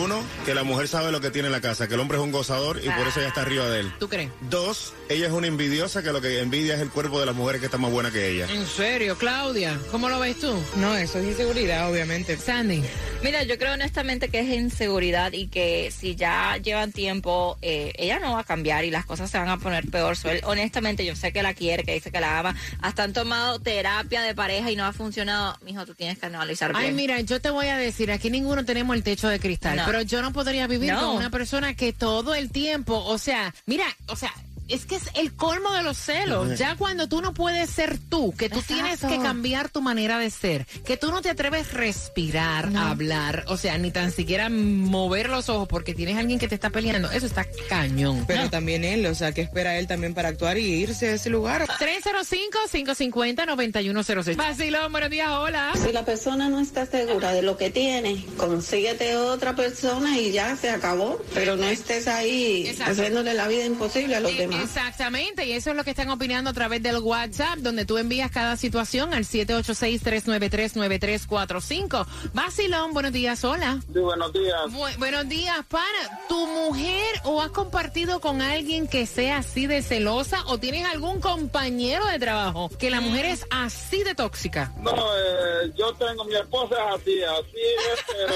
Uno, 0.02 0.24
que 0.44 0.56
la 0.56 0.64
mujer 0.64 0.88
sabe 0.88 1.12
lo 1.12 1.22
que 1.22 1.30
tiene 1.30 1.50
en 1.50 1.52
la 1.52 1.62
casa, 1.62 1.88
que 1.88 1.94
el 1.94 2.00
hombre 2.00 2.18
es 2.18 2.24
un 2.24 2.32
gozador 2.32 2.80
y 2.84 2.90
por 2.90 3.08
eso 3.08 3.20
ella 3.20 3.28
está 3.30 3.44
arriba 3.44 3.70
de 3.70 3.82
él. 3.82 3.94
¿Tú 4.00 4.10
crees? 4.10 4.32
Dos, 4.50 4.96
ella 5.08 5.28
es 5.28 5.34
una 5.34 5.46
envidiosa 5.46 6.02
que 6.02 6.12
lo 6.12 6.20
que 6.20 6.40
envidia 6.40 6.74
es 6.74 6.82
el 6.82 6.90
cuerpo 6.90 7.20
de 7.20 7.28
las 7.28 7.36
mujeres 7.36 7.60
que 7.60 7.68
está 7.68 7.78
más 7.78 7.92
buena 7.92 8.10
que 8.10 8.28
ella. 8.32 8.48
En 8.52 8.66
serio, 8.66 9.16
Claudia, 9.20 9.80
¿cómo 9.92 10.10
lo 10.10 10.20
ves 10.20 10.40
tú? 10.40 10.60
No, 10.78 10.96
eso 10.96 11.20
es 11.20 11.28
inseguridad, 11.28 11.88
obviamente. 11.88 12.36
Sandy. 12.36 12.82
Mira, 13.22 13.44
yo 13.44 13.60
creo 13.60 13.74
honestamente 13.74 14.30
que 14.30 14.40
es 14.40 14.50
inseguridad 14.50 15.32
y 15.34 15.46
que 15.46 15.92
si 15.96 16.16
ya 16.16 16.58
llevan 16.58 16.92
tiempo, 16.92 17.60
eh, 17.62 17.94
ella 17.98 18.18
no 18.18 18.34
va 18.34 18.40
a 18.40 18.44
cambiar 18.44 18.84
y 18.84 18.90
las 18.90 19.06
cosas 19.06 19.30
se 19.30 19.38
van 19.38 19.50
a 19.50 19.58
poner 19.58 19.88
peor. 19.92 20.18
So, 20.18 20.32
él, 20.32 20.42
honestamente, 20.44 21.06
yo 21.06 21.16
sé 21.16 21.32
que 21.32 21.44
la 21.44 21.54
quiere, 21.54 21.84
que 21.84 21.94
dice 21.94 22.10
que 22.10 22.20
la 22.20 22.40
ama. 22.40 22.56
Hasta 22.82 23.04
han 23.04 23.14
tomado 23.14 23.60
terapia 23.60 24.24
de 24.24 24.34
pareja 24.34 24.71
y 24.72 24.76
no 24.76 24.86
ha 24.86 24.94
funcionado. 24.94 25.58
Mijo, 25.62 25.86
tú 25.86 25.94
tienes 25.96 26.18
que 26.20 26.26
analizar 26.26 26.72
Ay, 26.76 26.92
mira, 26.92 27.20
yo 27.22 27.40
te 27.42 27.50
voy 27.50 27.68
a 27.68 27.78
decir, 27.78 28.12
aquí 28.12 28.30
ninguno 28.30 28.66
tenemos 28.66 28.96
el 28.96 29.04
techo 29.04 29.28
de 29.28 29.40
cristal, 29.40 29.78
No. 29.78 29.86
pero 29.86 30.02
yo 30.02 30.22
no 30.22 30.32
podría 30.34 30.68
vivir 30.68 30.92
No. 30.94 31.00
con 31.02 31.16
una 31.18 31.30
persona 31.30 31.74
que 31.76 31.94
todo 31.94 32.34
el 32.36 32.52
tiempo, 32.52 32.98
o 32.98 33.18
sea, 33.18 33.54
mira, 33.66 33.86
o 34.08 34.16
sea, 34.16 34.34
es 34.74 34.86
que 34.86 34.96
es 34.96 35.04
el 35.16 35.34
colmo 35.36 35.72
de 35.74 35.84
los 35.84 35.98
celos. 35.98 36.58
Ya 36.58 36.76
cuando 36.76 37.08
tú 37.08 37.22
no 37.22 37.34
puedes 37.34 37.70
ser 37.70 37.98
tú, 38.10 38.34
que 38.38 38.50
tú 38.50 38.60
Exacto. 38.60 38.74
tienes 38.74 39.00
que 39.00 39.20
cambiar 39.24 39.70
tu 39.70 39.82
manera 39.82 40.20
de 40.20 40.30
ser, 40.30 40.66
que 40.86 40.98
tú 40.98 41.12
no 41.12 41.22
te 41.22 41.30
atreves 41.30 41.74
a 41.74 41.78
respirar, 41.78 42.70
a 42.76 42.90
hablar, 42.92 43.46
o 43.48 43.58
sea, 43.58 43.78
ni 43.78 43.92
tan 43.92 44.12
siquiera 44.12 44.50
mover 44.50 45.30
los 45.30 45.50
ojos 45.50 45.68
porque 45.68 45.94
tienes 45.94 46.18
alguien 46.18 46.40
que 46.40 46.48
te 46.48 46.56
está 46.56 46.70
peleando, 46.70 47.12
eso 47.12 47.26
está 47.26 47.46
cañón. 47.70 48.26
Pero 48.28 48.50
también 48.50 48.84
él, 48.84 49.06
o 49.06 49.16
sea, 49.16 49.32
que 49.34 49.42
espera 49.42 49.78
él 49.78 49.88
también 49.88 50.14
para 50.14 50.30
actuar 50.30 50.58
y 50.58 50.66
irse 50.66 51.10
a 51.10 51.14
ese 51.14 51.30
lugar. 51.30 51.68
305-550-9106. 51.68 54.36
Vacilón, 54.36 54.92
buenos 54.92 55.10
días, 55.10 55.30
hola. 55.32 55.72
Si 55.84 55.92
la 55.92 56.06
persona 56.06 56.50
no 56.50 56.60
está 56.60 56.86
segura 56.86 57.32
de 57.34 57.42
lo 57.42 57.58
que 57.58 57.70
tiene, 57.70 58.26
consíguete 58.38 59.16
otra 59.18 59.56
persona 59.56 60.18
y 60.18 60.32
ya 60.32 60.56
se 60.56 60.70
acabó. 60.70 61.22
Pero 61.34 61.56
no 61.58 61.66
estés 61.66 62.08
ahí 62.08 62.68
Exacto. 62.68 62.92
haciéndole 62.94 63.34
la 63.34 63.48
vida 63.48 63.66
imposible 63.66 64.16
a 64.16 64.20
los 64.20 64.36
demás. 64.38 64.61
Exactamente, 64.62 65.46
y 65.46 65.52
eso 65.54 65.72
es 65.72 65.76
lo 65.76 65.84
que 65.84 65.90
están 65.92 66.10
opinando 66.10 66.50
a 66.50 66.54
través 66.54 66.82
del 66.84 66.98
WhatsApp, 67.00 67.58
donde 67.60 67.86
tú 67.86 67.98
envías 67.98 68.32
cada 68.32 68.56
situación 68.58 69.14
al 69.14 69.24
786-393-9345. 69.26 72.06
Basilón, 72.34 72.94
buenos 72.94 73.12
días, 73.12 73.44
hola. 73.44 73.80
Sí, 73.92 74.00
buenos 74.00 74.32
días. 74.34 74.62
Bu- 74.70 74.98
buenos 74.98 75.28
días, 75.28 75.58
pana. 75.68 76.20
¿Tu 76.30 76.48
mujer 76.48 77.06
o 77.24 77.42
has 77.42 77.52
compartido 77.52 78.20
con 78.22 78.42
alguien 78.42 78.88
que 78.88 79.06
sea 79.06 79.38
así 79.38 79.68
de 79.68 79.82
celosa 79.82 80.44
o 80.48 80.58
tienes 80.58 80.86
algún 80.86 81.20
compañero 81.22 82.06
de 82.08 82.20
trabajo 82.20 82.70
que 82.80 82.90
la 82.90 83.02
mujer 83.02 83.26
es 83.26 83.46
así 83.50 84.04
de 84.04 84.16
tóxica? 84.16 84.72
No, 84.82 84.92
eh, 84.94 85.72
yo 85.78 85.94
tengo, 85.94 86.24
mi 86.26 86.36
esposa 86.36 86.76
es 86.76 87.02
así, 87.02 87.24
así 87.24 87.58
es, 87.94 88.00
pero... 88.08 88.36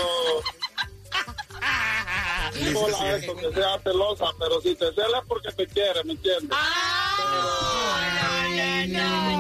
No 2.54 2.88
eso 3.16 3.36
que 3.36 3.54
sea 3.54 3.80
celosa, 3.84 4.26
pero 4.40 4.62
si 4.62 4.76
te 4.76 4.94
cela 4.94 5.20
es 5.20 5.26
porque 5.28 5.52
te 5.52 5.68
quiere, 5.68 6.04
¿me 6.04 6.14
entiendes? 6.14 6.58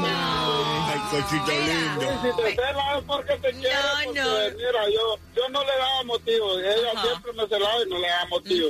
Ay, 0.08 1.00
cochito 1.10 1.52
lindo. 1.52 2.22
si 2.22 2.44
te 2.44 2.56
cela 2.56 2.98
es 2.98 3.04
porque 3.06 3.34
te 3.38 3.52
quiere, 3.54 3.76
No, 3.76 4.04
porque 4.06 4.20
no. 4.22 4.58
mira, 4.58 4.90
yo, 4.90 5.18
yo 5.36 5.50
no 5.50 5.64
le 5.64 5.72
daba 5.78 6.04
motivo, 6.04 6.60
ella 6.60 6.92
Ajá. 6.94 7.02
siempre 7.08 7.34
me 7.34 7.48
celaba 7.48 7.82
y 7.84 7.90
no 7.90 8.00
le 8.00 8.08
daba 8.08 8.26
motivo. 8.26 8.70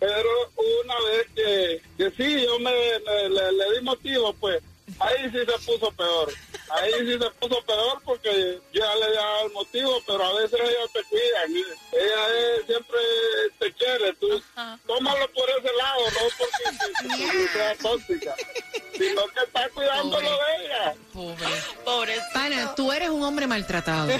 Pero 0.00 0.28
una 0.84 0.94
vez 1.10 1.26
que, 1.34 1.82
que 1.96 2.10
sí, 2.16 2.44
yo 2.46 2.58
me, 2.60 2.70
me- 2.72 3.28
le, 3.30 3.52
le 3.52 3.72
di 3.74 3.80
motivo, 3.84 4.32
pues 4.34 4.62
ahí 5.00 5.30
sí 5.32 5.38
se 5.38 5.58
puso 5.66 5.90
peor. 5.92 6.32
Ahí 6.70 6.92
sí 7.00 7.12
se 7.18 7.30
puso 7.40 7.62
peor 7.62 8.00
porque 8.04 8.60
yo 8.72 8.80
ya 8.84 8.94
le 8.96 9.12
daba 9.14 9.42
el 9.42 9.52
motivo, 9.52 10.02
pero 10.06 10.24
a 10.24 10.32
veces 10.34 10.60
ella 10.60 10.86
te 10.92 11.02
cuida. 11.04 11.64
Ella 11.92 12.56
es- 12.60 12.66
siempre 12.66 12.98
te 13.58 13.72
quiere. 13.72 14.12
Tú 14.14 14.42
tómalo 14.86 15.28
por 15.32 15.48
ese 15.50 15.72
lado, 15.76 16.00
no 16.10 16.28
porque 16.38 17.16
si- 17.16 17.26
si 17.26 17.48
sea 17.48 17.74
tóxica, 17.76 18.34
sino 18.92 19.26
que 19.28 19.40
está 19.46 19.68
cuidándolo 19.70 20.30
de 20.30 20.64
ella. 20.66 20.94
Pobre. 21.12 21.46
Pobre. 21.84 22.22
Pana, 22.34 22.74
tú 22.74 22.92
eres 22.92 23.08
un 23.08 23.22
hombre 23.24 23.46
maltratado. 23.46 24.10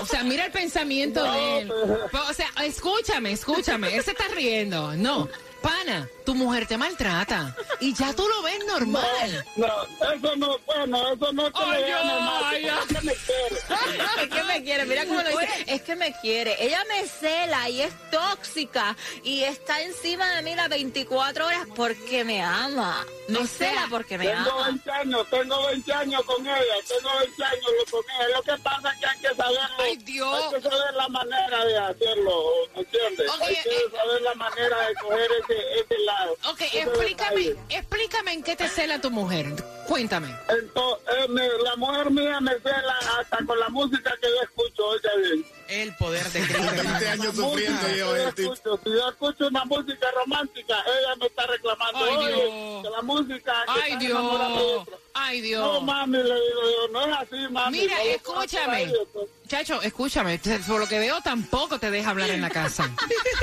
O 0.00 0.06
sea, 0.06 0.22
mira 0.24 0.46
el 0.46 0.52
pensamiento 0.52 1.22
de 1.32 1.58
él. 1.60 1.72
O 1.72 2.32
sea, 2.34 2.48
escúchame, 2.64 3.32
escúchame. 3.32 3.94
Él 3.96 4.02
se 4.04 4.12
está 4.12 4.28
riendo. 4.28 4.94
No. 4.96 5.28
Pana, 5.62 6.08
tu 6.24 6.34
mujer 6.34 6.66
te 6.66 6.78
maltrata. 6.78 7.54
Y 7.80 7.94
ya 7.94 8.12
tú 8.14 8.26
lo 8.28 8.42
ves 8.42 8.58
normal. 8.66 9.44
No, 9.56 9.66
eso 10.14 10.36
no, 10.36 10.58
bueno, 10.66 11.12
eso 11.12 11.32
no 11.32 11.50
te 11.50 11.58
Ay, 11.58 11.80
lo 11.80 11.86
vea 11.86 12.04
normal, 12.04 12.42
ay, 12.44 12.62
sino 12.62 12.86
que 12.86 13.06
me 13.06 13.14
quiere. 13.14 14.22
Es 14.22 14.28
que 14.28 14.44
me 14.44 14.62
quiere, 14.62 14.84
mira 14.86 15.06
cómo 15.06 15.22
lo 15.22 15.28
dice. 15.30 15.64
Es 15.66 15.82
que 15.82 15.96
me 15.96 16.12
quiere. 16.20 16.56
Ella 16.64 16.84
me 16.88 17.06
cela 17.06 17.68
y 17.68 17.80
es 17.82 17.92
tóxica 18.10 18.96
y 19.22 19.42
está 19.42 19.80
encima 19.82 20.28
de 20.30 20.42
mí 20.42 20.54
las 20.54 20.68
24 20.68 21.46
horas 21.46 21.66
porque 21.74 22.24
me 22.24 22.42
ama. 22.42 23.04
Me 23.28 23.40
O 23.40 23.46
sea, 23.46 23.68
cela 23.70 23.86
porque 23.90 24.16
me 24.16 24.26
Tengo 24.26 24.50
ama. 24.50 24.64
20 24.68 24.90
años, 24.90 25.26
tengo 25.30 25.66
20 25.66 25.92
años 25.92 26.22
con 26.24 26.46
ella, 26.46 26.74
tengo 26.88 27.10
20 27.18 27.44
años 27.44 27.66
con 27.90 28.00
ella. 28.16 28.36
Lo 28.36 28.42
que 28.42 28.62
pasa 28.62 28.92
es 28.92 28.98
que 29.00 29.06
hay 29.06 29.18
que 29.20 29.34
saberlo. 29.34 29.76
Ay, 29.78 29.96
Dios. 29.98 30.44
Hay 30.44 30.54
que 30.62 30.68
saber 30.68 30.94
la 30.94 31.08
manera 31.08 31.64
de 31.66 31.78
hacerlo, 31.78 32.42
¿me 32.74 32.80
entiendes? 32.80 33.30
Hay 33.40 33.54
que 33.56 33.68
eh. 33.68 33.82
saber 33.94 34.22
la 34.22 34.34
manera 34.34 34.88
de 34.88 34.94
coger 34.94 35.30
ese, 35.44 35.80
ese 35.80 35.98
lado. 36.06 36.32
Ok, 36.50 36.60
ese 36.62 36.80
explícame, 36.80 37.40
detalle. 37.44 37.76
explícame 37.78 38.32
en 38.32 38.42
qué 38.42 38.56
te 38.56 38.68
cela 38.68 38.98
tu 38.98 39.10
mujer. 39.10 39.46
Cuéntame. 39.88 40.28
Entonces, 40.50 41.06
eh, 41.16 41.26
me- 41.30 41.48
la 41.64 41.74
mujer 41.76 42.10
mía 42.10 42.38
me 42.40 42.52
cela 42.60 42.94
hasta 43.18 43.38
con 43.46 43.58
la 43.58 43.68
música 43.70 44.12
que 44.20 44.28
yo 44.28 44.42
escucho, 44.42 44.86
oiga 44.86 45.10
bien. 45.16 45.46
El 45.68 45.94
poder 45.96 46.24
de 46.30 46.40
Cristo. 46.46 46.62
20 46.82 47.08
años 47.08 47.34
sufriendo 47.36 47.88
yo 47.96 48.16
el 48.16 48.34
tipo. 48.34 48.52
escucho, 48.52 48.80
si 48.84 48.90
yo 48.90 49.08
escucho 49.08 49.46
una 49.48 49.64
música 49.64 50.06
romántica, 50.14 50.76
ella 50.86 51.16
me 51.18 51.26
está 51.26 51.46
reclamando, 51.46 51.98
Ay, 52.04 52.16
oye, 52.16 52.34
Dios. 52.34 52.82
que 52.84 52.90
la 52.90 53.02
música 53.02 53.52
que 53.74 53.80
Ay, 53.82 53.96
Dios. 53.98 54.20
otro". 54.20 54.98
Ay, 55.14 55.38
No, 55.40 55.46
Dios. 55.46 55.82
mami, 55.82 56.18
le 56.18 56.22
digo 56.24 56.60
yo, 56.70 56.88
no 56.92 57.06
es 57.06 57.16
así, 57.18 57.48
mami. 57.50 57.78
Mira, 57.80 57.96
no 57.96 58.02
escúchame. 58.10 58.92
pues. 59.12 59.26
Chacho, 59.48 59.80
escúchame. 59.82 60.38
Por 60.66 60.80
lo 60.80 60.86
que 60.86 60.98
veo, 60.98 61.20
tampoco 61.22 61.78
te 61.78 61.90
deja 61.90 62.10
hablar 62.10 62.28
en 62.30 62.40
la 62.42 62.50
casa. 62.50 62.90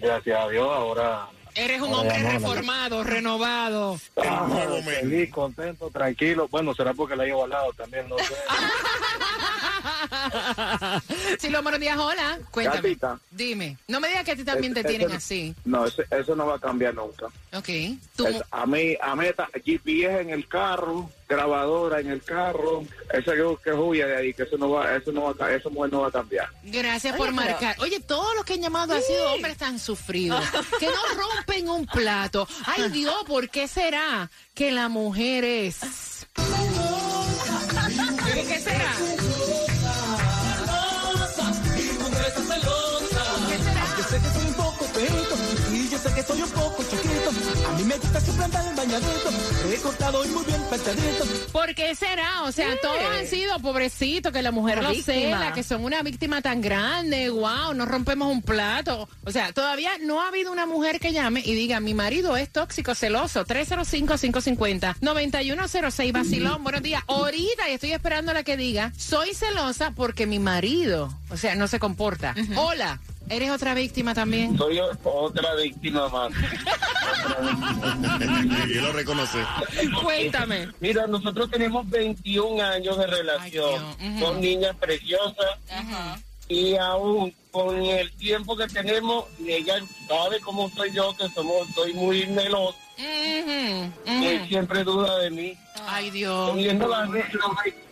gracias 0.00 0.40
a 0.40 0.48
Dios 0.48 0.68
ahora... 0.70 1.28
Eres 1.54 1.80
un 1.80 1.94
hombre 1.94 2.18
reformado, 2.22 3.04
renovado. 3.04 4.00
Ah, 4.16 4.48
feliz, 4.84 5.30
contento, 5.30 5.88
tranquilo. 5.90 6.48
Bueno, 6.48 6.74
será 6.74 6.92
porque 6.94 7.14
la 7.16 7.24
llevo 7.24 7.44
al 7.44 7.50
lado 7.50 7.72
también, 7.74 8.08
no 8.08 8.18
sé. 8.18 8.34
Sí, 11.38 11.48
lo 11.50 11.62
buenos 11.62 11.80
días, 11.80 11.96
hola. 11.98 12.38
Cuéntame. 12.50 12.76
Gatita. 12.80 13.18
Dime. 13.30 13.76
No 13.88 14.00
me 14.00 14.08
digas 14.08 14.24
que 14.24 14.32
a 14.32 14.36
ti 14.36 14.44
también 14.44 14.72
te 14.74 14.80
Ese- 14.80 14.88
tienen 14.88 15.12
así. 15.12 15.54
No, 15.64 15.84
eso, 15.86 16.02
eso 16.10 16.34
no 16.36 16.46
va 16.46 16.56
a 16.56 16.58
cambiar 16.58 16.94
nunca. 16.94 17.26
Ok. 17.52 17.68
Tú, 18.16 18.26
Es- 18.26 18.42
a 18.50 18.66
mí, 18.66 18.96
a 19.00 19.14
mí 19.16 19.26
está 19.26 19.48
GPS 19.64 20.20
en 20.20 20.30
el 20.30 20.48
carro, 20.48 21.10
grabadora 21.28 22.00
en 22.00 22.10
el 22.10 22.22
carro, 22.22 22.84
ese 23.12 23.32
que, 23.62 23.72
huye 23.72 24.04
de 24.06 24.16
ahí, 24.16 24.34
que 24.34 24.42
eso 24.44 24.56
no 24.58 24.70
va, 24.70 24.94
eso 24.96 25.10
no 25.12 25.22
va, 25.22 25.30
a 25.30 25.34
ca- 25.34 25.52
esa 25.54 25.68
mujer 25.70 25.92
no 25.92 26.00
va 26.02 26.08
a 26.08 26.12
cambiar. 26.12 26.48
gracias 26.62 27.12
Oye, 27.14 27.18
por 27.18 27.26
pero- 27.28 27.36
marcar. 27.36 27.76
Oye, 27.80 28.00
todos 28.00 28.34
los 28.36 28.44
que 28.44 28.54
han 28.54 28.62
llamado 28.62 28.94
han 28.94 29.02
sido 29.02 29.32
hombres 29.32 29.56
tan 29.56 29.78
sufridos 29.78 30.44
que 30.78 30.86
no 30.86 30.92
rompen 31.16 31.68
un 31.68 31.86
plato. 31.86 32.46
Ay, 32.66 32.88
Dios, 32.90 33.14
¿por 33.26 33.48
qué 33.50 33.66
será 33.68 34.30
que 34.54 34.70
la 34.70 34.88
mujer 34.88 35.44
es? 35.44 36.26
¿Por 36.34 36.46
qué 38.46 38.60
será? 38.60 38.92
En 48.14 48.76
bañadito, 48.76 49.28
recortado 49.68 50.24
y 50.24 50.28
muy 50.28 50.44
bien. 50.44 50.62
¿Por 51.50 51.74
qué 51.74 51.96
será? 51.96 52.44
O 52.44 52.52
sea, 52.52 52.68
todos 52.80 52.96
han 53.12 53.26
sido 53.26 53.58
pobrecitos, 53.58 54.32
que 54.32 54.40
la 54.40 54.52
mujer 54.52 54.78
Una 54.78 54.86
lo 54.88 54.94
víctima. 54.94 55.38
cela, 55.38 55.52
que 55.52 55.64
son 55.64 55.82
una 55.82 56.00
víctima 56.04 56.40
tan 56.40 56.60
grande, 56.60 57.28
wow, 57.28 57.74
no 57.74 57.86
rompemos 57.86 58.30
un 58.30 58.40
plato. 58.40 59.08
O 59.24 59.32
sea, 59.32 59.52
todavía 59.52 59.90
no 60.00 60.22
ha 60.22 60.28
habido 60.28 60.52
una 60.52 60.64
mujer 60.64 61.00
que 61.00 61.12
llame 61.12 61.42
y 61.44 61.56
diga, 61.56 61.80
mi 61.80 61.92
marido 61.92 62.36
es 62.36 62.50
tóxico, 62.50 62.94
celoso. 62.94 63.44
305-550-9106, 63.46 66.12
vacilón, 66.12 66.62
buenos 66.62 66.82
días. 66.82 67.02
Ahorita 67.08 67.68
y 67.68 67.72
estoy 67.72 67.94
esperando 67.94 68.30
a 68.30 68.34
la 68.34 68.44
que 68.44 68.56
diga, 68.56 68.92
soy 68.96 69.34
celosa 69.34 69.90
porque 69.90 70.26
mi 70.26 70.38
marido, 70.38 71.12
o 71.30 71.36
sea, 71.36 71.56
no 71.56 71.66
se 71.66 71.80
comporta. 71.80 72.32
Hola, 72.54 73.00
¿eres 73.28 73.50
otra 73.50 73.74
víctima 73.74 74.14
también? 74.14 74.56
Soy 74.56 74.80
otra 75.02 75.54
víctima 75.54 76.08
más. 76.08 76.32
y 78.68 78.74
lo 78.74 78.92
reconoce. 78.92 79.38
Cuéntame. 80.02 80.68
Mira, 80.80 81.06
nosotros 81.06 81.50
tenemos 81.50 81.88
21 81.88 82.62
años 82.62 82.98
de 82.98 83.06
relación. 83.06 83.96
Ay. 84.00 84.20
Son 84.20 84.40
niñas 84.40 84.76
preciosas. 84.76 85.58
Y 86.48 86.76
aún 86.76 87.34
con 87.50 87.82
el 87.82 88.12
tiempo 88.12 88.56
que 88.56 88.66
tenemos, 88.66 89.24
ella 89.46 89.76
sabe 90.06 90.40
cómo 90.40 90.68
soy 90.70 90.92
yo, 90.92 91.16
que 91.16 91.28
somos, 91.30 91.68
soy 91.74 91.94
muy 91.94 92.26
meloso. 92.26 92.76
Ujú. 92.98 94.46
siempre 94.48 94.84
duda 94.84 95.18
de 95.18 95.30
mí. 95.30 95.56
Ay, 95.86 96.10
Dios. 96.10 96.50
Teniendo 96.50 96.88
las 96.88 97.08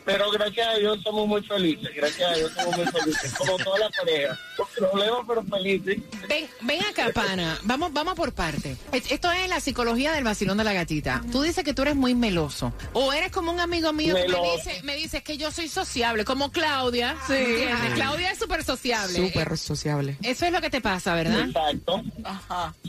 pero 0.05 0.31
gracias 0.31 0.67
a 0.69 0.75
Dios 0.75 1.01
somos 1.03 1.27
muy 1.29 1.43
felices. 1.43 1.91
Gracias 1.95 2.31
a 2.31 2.35
Dios 2.35 2.53
somos 2.55 2.77
muy 2.77 2.87
felices. 2.87 3.35
Como 3.35 3.57
toda 3.59 3.79
la 3.79 3.91
pareja. 3.91 4.39
Con 4.57 4.67
problemas, 4.77 5.21
pero 5.27 5.43
felices. 5.45 5.99
Ven, 6.29 6.49
ven 6.63 6.81
acá, 6.85 7.11
pana. 7.15 7.59
Vamos, 7.65 7.93
vamos 7.93 8.15
por 8.15 8.33
parte. 8.33 8.77
Es- 8.93 9.11
Esto 9.11 9.31
es 9.33 9.49
la 9.49 9.61
psicología 9.61 10.13
del 10.13 10.25
vacilón 10.25 10.59
de 10.59 10.65
la 10.65 10.73
gatita. 10.73 11.23
Tú 11.31 11.43
dices 11.43 11.65
que 11.65 11.75
tú 11.75 11.83
eres 11.83 11.97
muy 11.97 12.15
meloso. 12.15 12.73
O 12.93 13.13
eres 13.13 13.31
como 13.31 13.53
un 13.53 13.61
amigo 13.61 13.93
mío 13.93 14.15
que 14.15 14.29
me 14.29 14.53
dice, 14.53 14.83
me 14.83 14.97
dice 14.97 15.23
que 15.23 15.37
yo 15.37 15.51
soy 15.51 15.69
sociable, 15.69 16.25
como 16.25 16.51
Claudia. 16.51 17.17
¿entiendes? 17.29 17.95
Claudia 17.95 18.31
es 18.33 18.39
súper 18.39 18.65
sociable. 18.65 19.17
Súper 19.29 19.57
sociable. 19.59 20.17
Eso 20.23 20.47
es 20.47 20.53
lo 20.53 20.61
que 20.61 20.71
te 20.71 20.81
pasa, 20.81 21.15
¿verdad? 21.15 21.41
Exacto. 21.47 22.03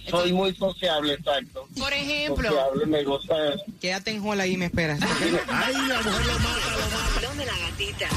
Soy 0.09 0.33
muy 0.33 0.53
sociable, 0.55 1.13
exacto. 1.13 1.67
Por 1.77 1.93
ejemplo. 1.93 2.49
Sociable, 2.49 2.85
me 2.85 3.03
gusta. 3.03 3.35
Quédate 3.81 4.11
en 4.11 4.25
Hola 4.25 4.45
y 4.47 4.57
me 4.57 4.65
esperas. 4.65 4.99
Ay, 5.47 5.73
la 5.73 6.01
mujer 6.01 6.25
lo 6.25 6.39
mata, 6.39 6.71
lo 6.71 6.89
mata. 6.91 7.02
Vacilón 7.03 7.37
de 7.37 7.45
la 7.45 7.57
gatita. 7.57 8.07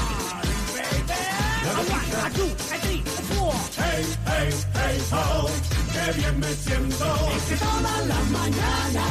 Hey, 3.77 4.05
hey, 4.25 4.49
hey, 4.73 5.01
ho, 5.11 5.49
qué 5.93 6.19
bien 6.19 6.39
me 6.39 6.53
siento. 6.53 7.05
Es 7.35 7.43
que 7.43 7.55
toda 7.57 8.01
la 8.01 8.19
mañana 8.31 9.05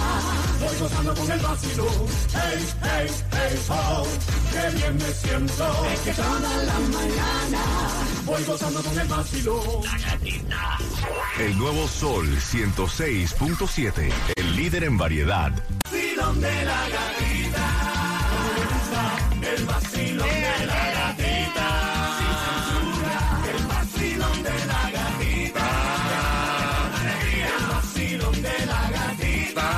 voy 0.61 0.77
gozando 0.81 1.15
con 1.15 1.31
el 1.31 1.41
vacilón. 1.41 2.07
Hey, 2.33 2.67
hey, 2.83 3.07
hey, 3.33 3.59
ho, 3.69 4.07
qué 4.53 4.77
bien 4.77 4.97
me 4.97 5.13
siento. 5.13 5.87
Es 5.93 6.01
que 6.01 6.13
toda 6.13 6.41
la 6.41 6.79
mañana 6.79 7.63
voy 8.25 8.45
gozando 8.45 8.83
con 8.83 8.99
el 8.99 9.09
vacilón. 9.09 9.83
El 11.39 11.59
nuevo 11.59 11.87
Sol 11.89 12.27
106.7. 12.27 14.13
El 14.37 14.57
líder 14.57 14.85
en 14.85 14.97
variedad. 14.97 15.53
La 16.17 16.33
gatita. 16.89 17.46
El 19.57 19.65
vacilón 19.65 20.29
de 20.29 20.67
la 20.67 20.91
gatita. 20.97 21.69
Sin 22.19 22.35
censura, 22.45 23.19
el 23.57 23.65
vacilón 23.67 24.43
de 24.43 24.57
la 24.67 24.83
gatita. 24.91 25.67
El 27.47 27.67
vacilón 27.67 28.37
de 28.43 28.67
la 28.67 28.91
gatita. 28.91 29.69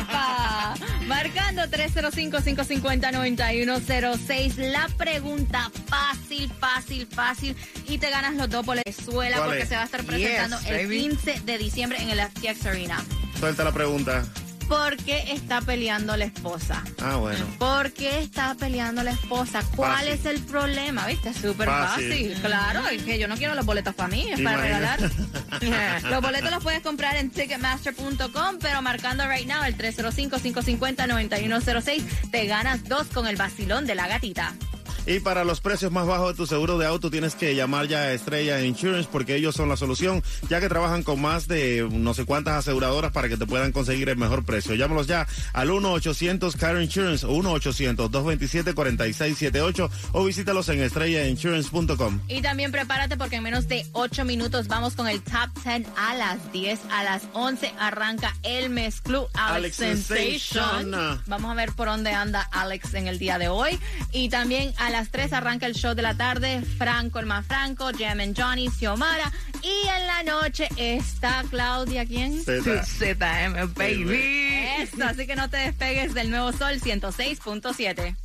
¡Epa! 0.00 0.74
Marcando 1.06 1.62
305-550-9106. 1.62 4.56
La 4.70 4.88
pregunta 4.98 5.70
fácil, 5.86 6.50
fácil, 6.60 7.06
fácil. 7.06 7.56
Y 7.88 7.96
te 7.98 8.10
ganas 8.10 8.34
los 8.34 8.50
dos 8.50 8.66
boletos 8.66 8.94
Suela 8.96 9.36
¿Cuál 9.38 9.48
porque 9.48 9.64
se 9.66 9.76
va 9.76 9.82
a 9.82 9.84
estar 9.86 10.04
presentando 10.04 10.58
Yes, 10.60 10.68
el 10.68 10.76
baby. 10.86 11.00
15 11.00 11.40
de 11.44 11.58
diciembre 11.58 12.02
en 12.02 12.10
el 12.10 12.20
FTX 12.20 12.66
Arena. 12.66 13.02
Suelta 13.38 13.64
la 13.64 13.72
pregunta. 13.72 14.24
¿Por 14.68 14.96
qué 14.96 15.32
está 15.32 15.60
peleando 15.60 16.16
la 16.16 16.24
esposa? 16.24 16.82
Ah, 17.00 17.16
bueno. 17.16 17.44
¿Por 17.58 17.92
qué 17.92 18.20
está 18.20 18.54
peleando 18.54 19.02
la 19.02 19.10
esposa? 19.12 19.62
¿Cuál 19.76 19.92
Fácil. 20.06 20.12
es 20.12 20.24
el 20.26 20.40
problema? 20.42 21.06
¿Viste? 21.06 21.32
Súper 21.34 21.68
Fácil. 21.68 22.08
fácil. 22.10 22.32
Claro, 22.42 22.86
es 22.88 23.02
que 23.02 23.18
yo 23.18 23.28
no 23.28 23.36
quiero 23.36 23.54
los 23.54 23.66
boletos 23.66 23.94
para 23.94 24.08
mí, 24.08 24.26
es 24.30 24.40
para 24.40 24.56
regalar. 24.58 25.00
los 26.10 26.20
boletos 26.22 26.50
los 26.50 26.62
puedes 26.62 26.80
comprar 26.82 27.16
en 27.16 27.30
ticketmaster.com, 27.30 28.58
pero 28.60 28.80
marcando 28.82 29.28
right 29.28 29.46
now 29.46 29.62
el 29.64 29.76
305-550-9106, 29.76 32.02
te 32.30 32.46
ganas 32.46 32.84
dos 32.88 33.06
con 33.08 33.26
el 33.26 33.36
vacilón 33.36 33.86
de 33.86 33.94
la 33.94 34.08
gatita. 34.08 34.54
Y 35.04 35.20
para 35.20 35.44
los 35.44 35.60
precios 35.60 35.90
más 35.90 36.06
bajos 36.06 36.28
de 36.28 36.34
tu 36.36 36.46
seguro 36.46 36.78
de 36.78 36.86
auto 36.86 37.10
tienes 37.10 37.34
que 37.34 37.56
llamar 37.56 37.88
ya 37.88 37.98
a 37.98 38.12
Estrella 38.12 38.64
Insurance 38.64 39.08
porque 39.10 39.34
ellos 39.34 39.56
son 39.56 39.68
la 39.68 39.76
solución, 39.76 40.22
ya 40.48 40.60
que 40.60 40.68
trabajan 40.68 41.02
con 41.02 41.20
más 41.20 41.48
de 41.48 41.88
no 41.90 42.14
sé 42.14 42.24
cuántas 42.24 42.54
aseguradoras 42.54 43.10
para 43.10 43.28
que 43.28 43.36
te 43.36 43.46
puedan 43.46 43.72
conseguir 43.72 44.08
el 44.08 44.16
mejor 44.16 44.44
precio. 44.44 44.76
Llámalos 44.76 45.08
ya 45.08 45.26
al 45.52 45.70
1-800-CAR 45.70 46.80
Insurance 46.80 47.26
o 47.26 47.30
1-800-227-4678 47.30 49.90
o 50.12 50.24
visítalos 50.24 50.68
en 50.68 50.82
estrellainsurance.com. 50.82 52.20
Y 52.28 52.40
también 52.42 52.70
prepárate 52.70 53.16
porque 53.16 53.34
en 53.36 53.42
menos 53.42 53.66
de 53.66 53.84
8 53.92 54.24
minutos 54.24 54.68
vamos 54.68 54.94
con 54.94 55.08
el 55.08 55.20
top 55.22 55.50
10 55.64 55.88
a 55.96 56.14
las 56.14 56.52
10. 56.52 56.78
A 56.92 57.02
las 57.02 57.22
11 57.32 57.72
arranca 57.78 58.36
el 58.44 58.70
Mes 58.70 59.00
Club 59.00 59.26
Alex, 59.34 59.80
Alex 59.80 59.86
Sensation. 60.06 60.80
Sensation. 60.80 61.22
Vamos 61.26 61.50
a 61.50 61.54
ver 61.54 61.72
por 61.72 61.88
dónde 61.88 62.12
anda 62.12 62.48
Alex 62.52 62.94
en 62.94 63.08
el 63.08 63.18
día 63.18 63.38
de 63.38 63.48
hoy. 63.48 63.80
Y 64.12 64.28
también 64.28 64.72
a 64.78 64.91
las 64.92 65.10
3 65.10 65.32
arranca 65.32 65.66
el 65.66 65.74
show 65.74 65.94
de 65.94 66.02
la 66.02 66.14
tarde. 66.14 66.62
Franco, 66.78 67.18
el 67.18 67.26
más 67.26 67.46
Franco, 67.46 67.90
Jam 67.98 68.20
and 68.20 68.38
Johnny, 68.38 68.68
Xiomara. 68.68 69.32
Y 69.62 69.88
en 69.88 70.06
la 70.06 70.22
noche 70.22 70.68
está 70.76 71.42
Claudia, 71.48 72.04
¿quién? 72.04 72.42
Z. 72.42 72.84
ZM, 72.84 73.72
baby. 73.74 74.54
Eso, 74.78 75.04
así 75.04 75.26
que 75.26 75.34
no 75.34 75.48
te 75.48 75.56
despegues 75.56 76.14
del 76.14 76.30
nuevo 76.30 76.52
sol 76.52 76.80
106.7. 76.80 78.16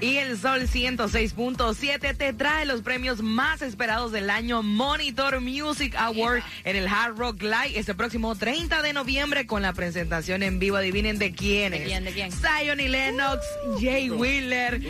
Y 0.00 0.18
el 0.18 0.38
Sol 0.38 0.68
106.7 0.68 2.16
te 2.16 2.32
trae 2.32 2.64
los 2.66 2.82
premios 2.82 3.20
más 3.20 3.62
esperados 3.62 4.12
del 4.12 4.30
año 4.30 4.62
Monitor 4.62 5.40
Music 5.40 5.96
Award 5.98 6.44
en 6.62 6.76
el 6.76 6.86
Hard 6.86 7.16
Rock 7.16 7.42
Live 7.42 7.76
este 7.76 7.96
próximo 7.96 8.36
30 8.36 8.80
de 8.82 8.92
noviembre 8.92 9.48
con 9.48 9.60
la 9.60 9.72
presentación 9.72 10.44
en 10.44 10.60
vivo. 10.60 10.76
Adivinen 10.76 11.18
de 11.18 11.32
quiénes. 11.32 11.80
¿De 11.80 11.86
quién, 11.86 12.04
de 12.04 12.12
quién? 12.12 12.30
Zion 12.30 12.78
y 12.78 12.86
Lennox, 12.86 13.44
Jay 13.80 14.08
Wheeler, 14.08 14.80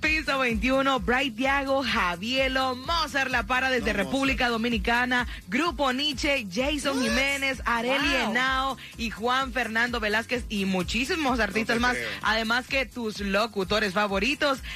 Piso 0.00 0.38
21, 0.38 1.00
Bright 1.00 1.34
Diago, 1.34 1.82
Javielo, 1.82 2.76
Mozart 2.76 3.30
La 3.30 3.42
Para 3.42 3.68
desde 3.68 3.92
República 3.92 4.48
Dominicana, 4.48 5.28
Grupo 5.48 5.92
Nietzsche, 5.92 6.46
Jason 6.50 7.02
Jiménez, 7.02 7.60
Areli 7.66 8.08
Wow. 8.08 8.30
Henao 8.30 8.78
y 8.96 9.10
Juan 9.10 9.52
Fernando 9.52 10.00
Velázquez 10.00 10.44
y 10.48 10.64
muchísimos 10.64 11.40
artistas 11.40 11.78
más. 11.78 11.98
Además 12.22 12.66
que 12.66 12.86
tus 12.86 13.20
locutores 13.20 13.92
favoritos 13.92 14.29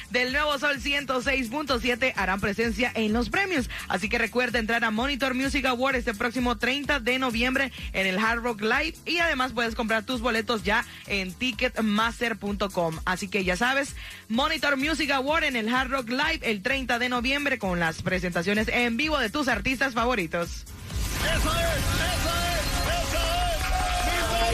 del 0.09 0.33
Nuevo 0.33 0.59
Sol 0.59 0.81
106.7 0.81 2.13
harán 2.17 2.41
presencia 2.41 2.91
en 2.93 3.13
los 3.13 3.29
premios. 3.29 3.69
Así 3.87 4.09
que 4.09 4.17
recuerda 4.17 4.59
entrar 4.59 4.83
a 4.83 4.91
Monitor 4.91 5.33
Music 5.33 5.65
Award 5.65 5.95
este 5.95 6.13
próximo 6.13 6.57
30 6.57 6.99
de 6.99 7.19
noviembre 7.19 7.71
en 7.93 8.05
el 8.05 8.19
Hard 8.19 8.41
Rock 8.41 8.61
Live 8.61 8.95
y 9.05 9.19
además 9.19 9.53
puedes 9.53 9.73
comprar 9.73 10.03
tus 10.03 10.19
boletos 10.19 10.63
ya 10.63 10.85
en 11.07 11.33
ticketmaster.com. 11.33 12.99
Así 13.05 13.29
que 13.29 13.45
ya 13.45 13.55
sabes, 13.55 13.95
Monitor 14.27 14.75
Music 14.75 15.11
Award 15.11 15.45
en 15.45 15.55
el 15.55 15.73
Hard 15.73 15.89
Rock 15.89 16.09
Live 16.09 16.39
el 16.41 16.61
30 16.61 16.99
de 16.99 17.07
noviembre 17.07 17.57
con 17.57 17.79
las 17.79 18.01
presentaciones 18.01 18.67
en 18.67 18.97
vivo 18.97 19.17
de 19.17 19.29
tus 19.29 19.47
artistas 19.47 19.93
favoritos. 19.93 20.65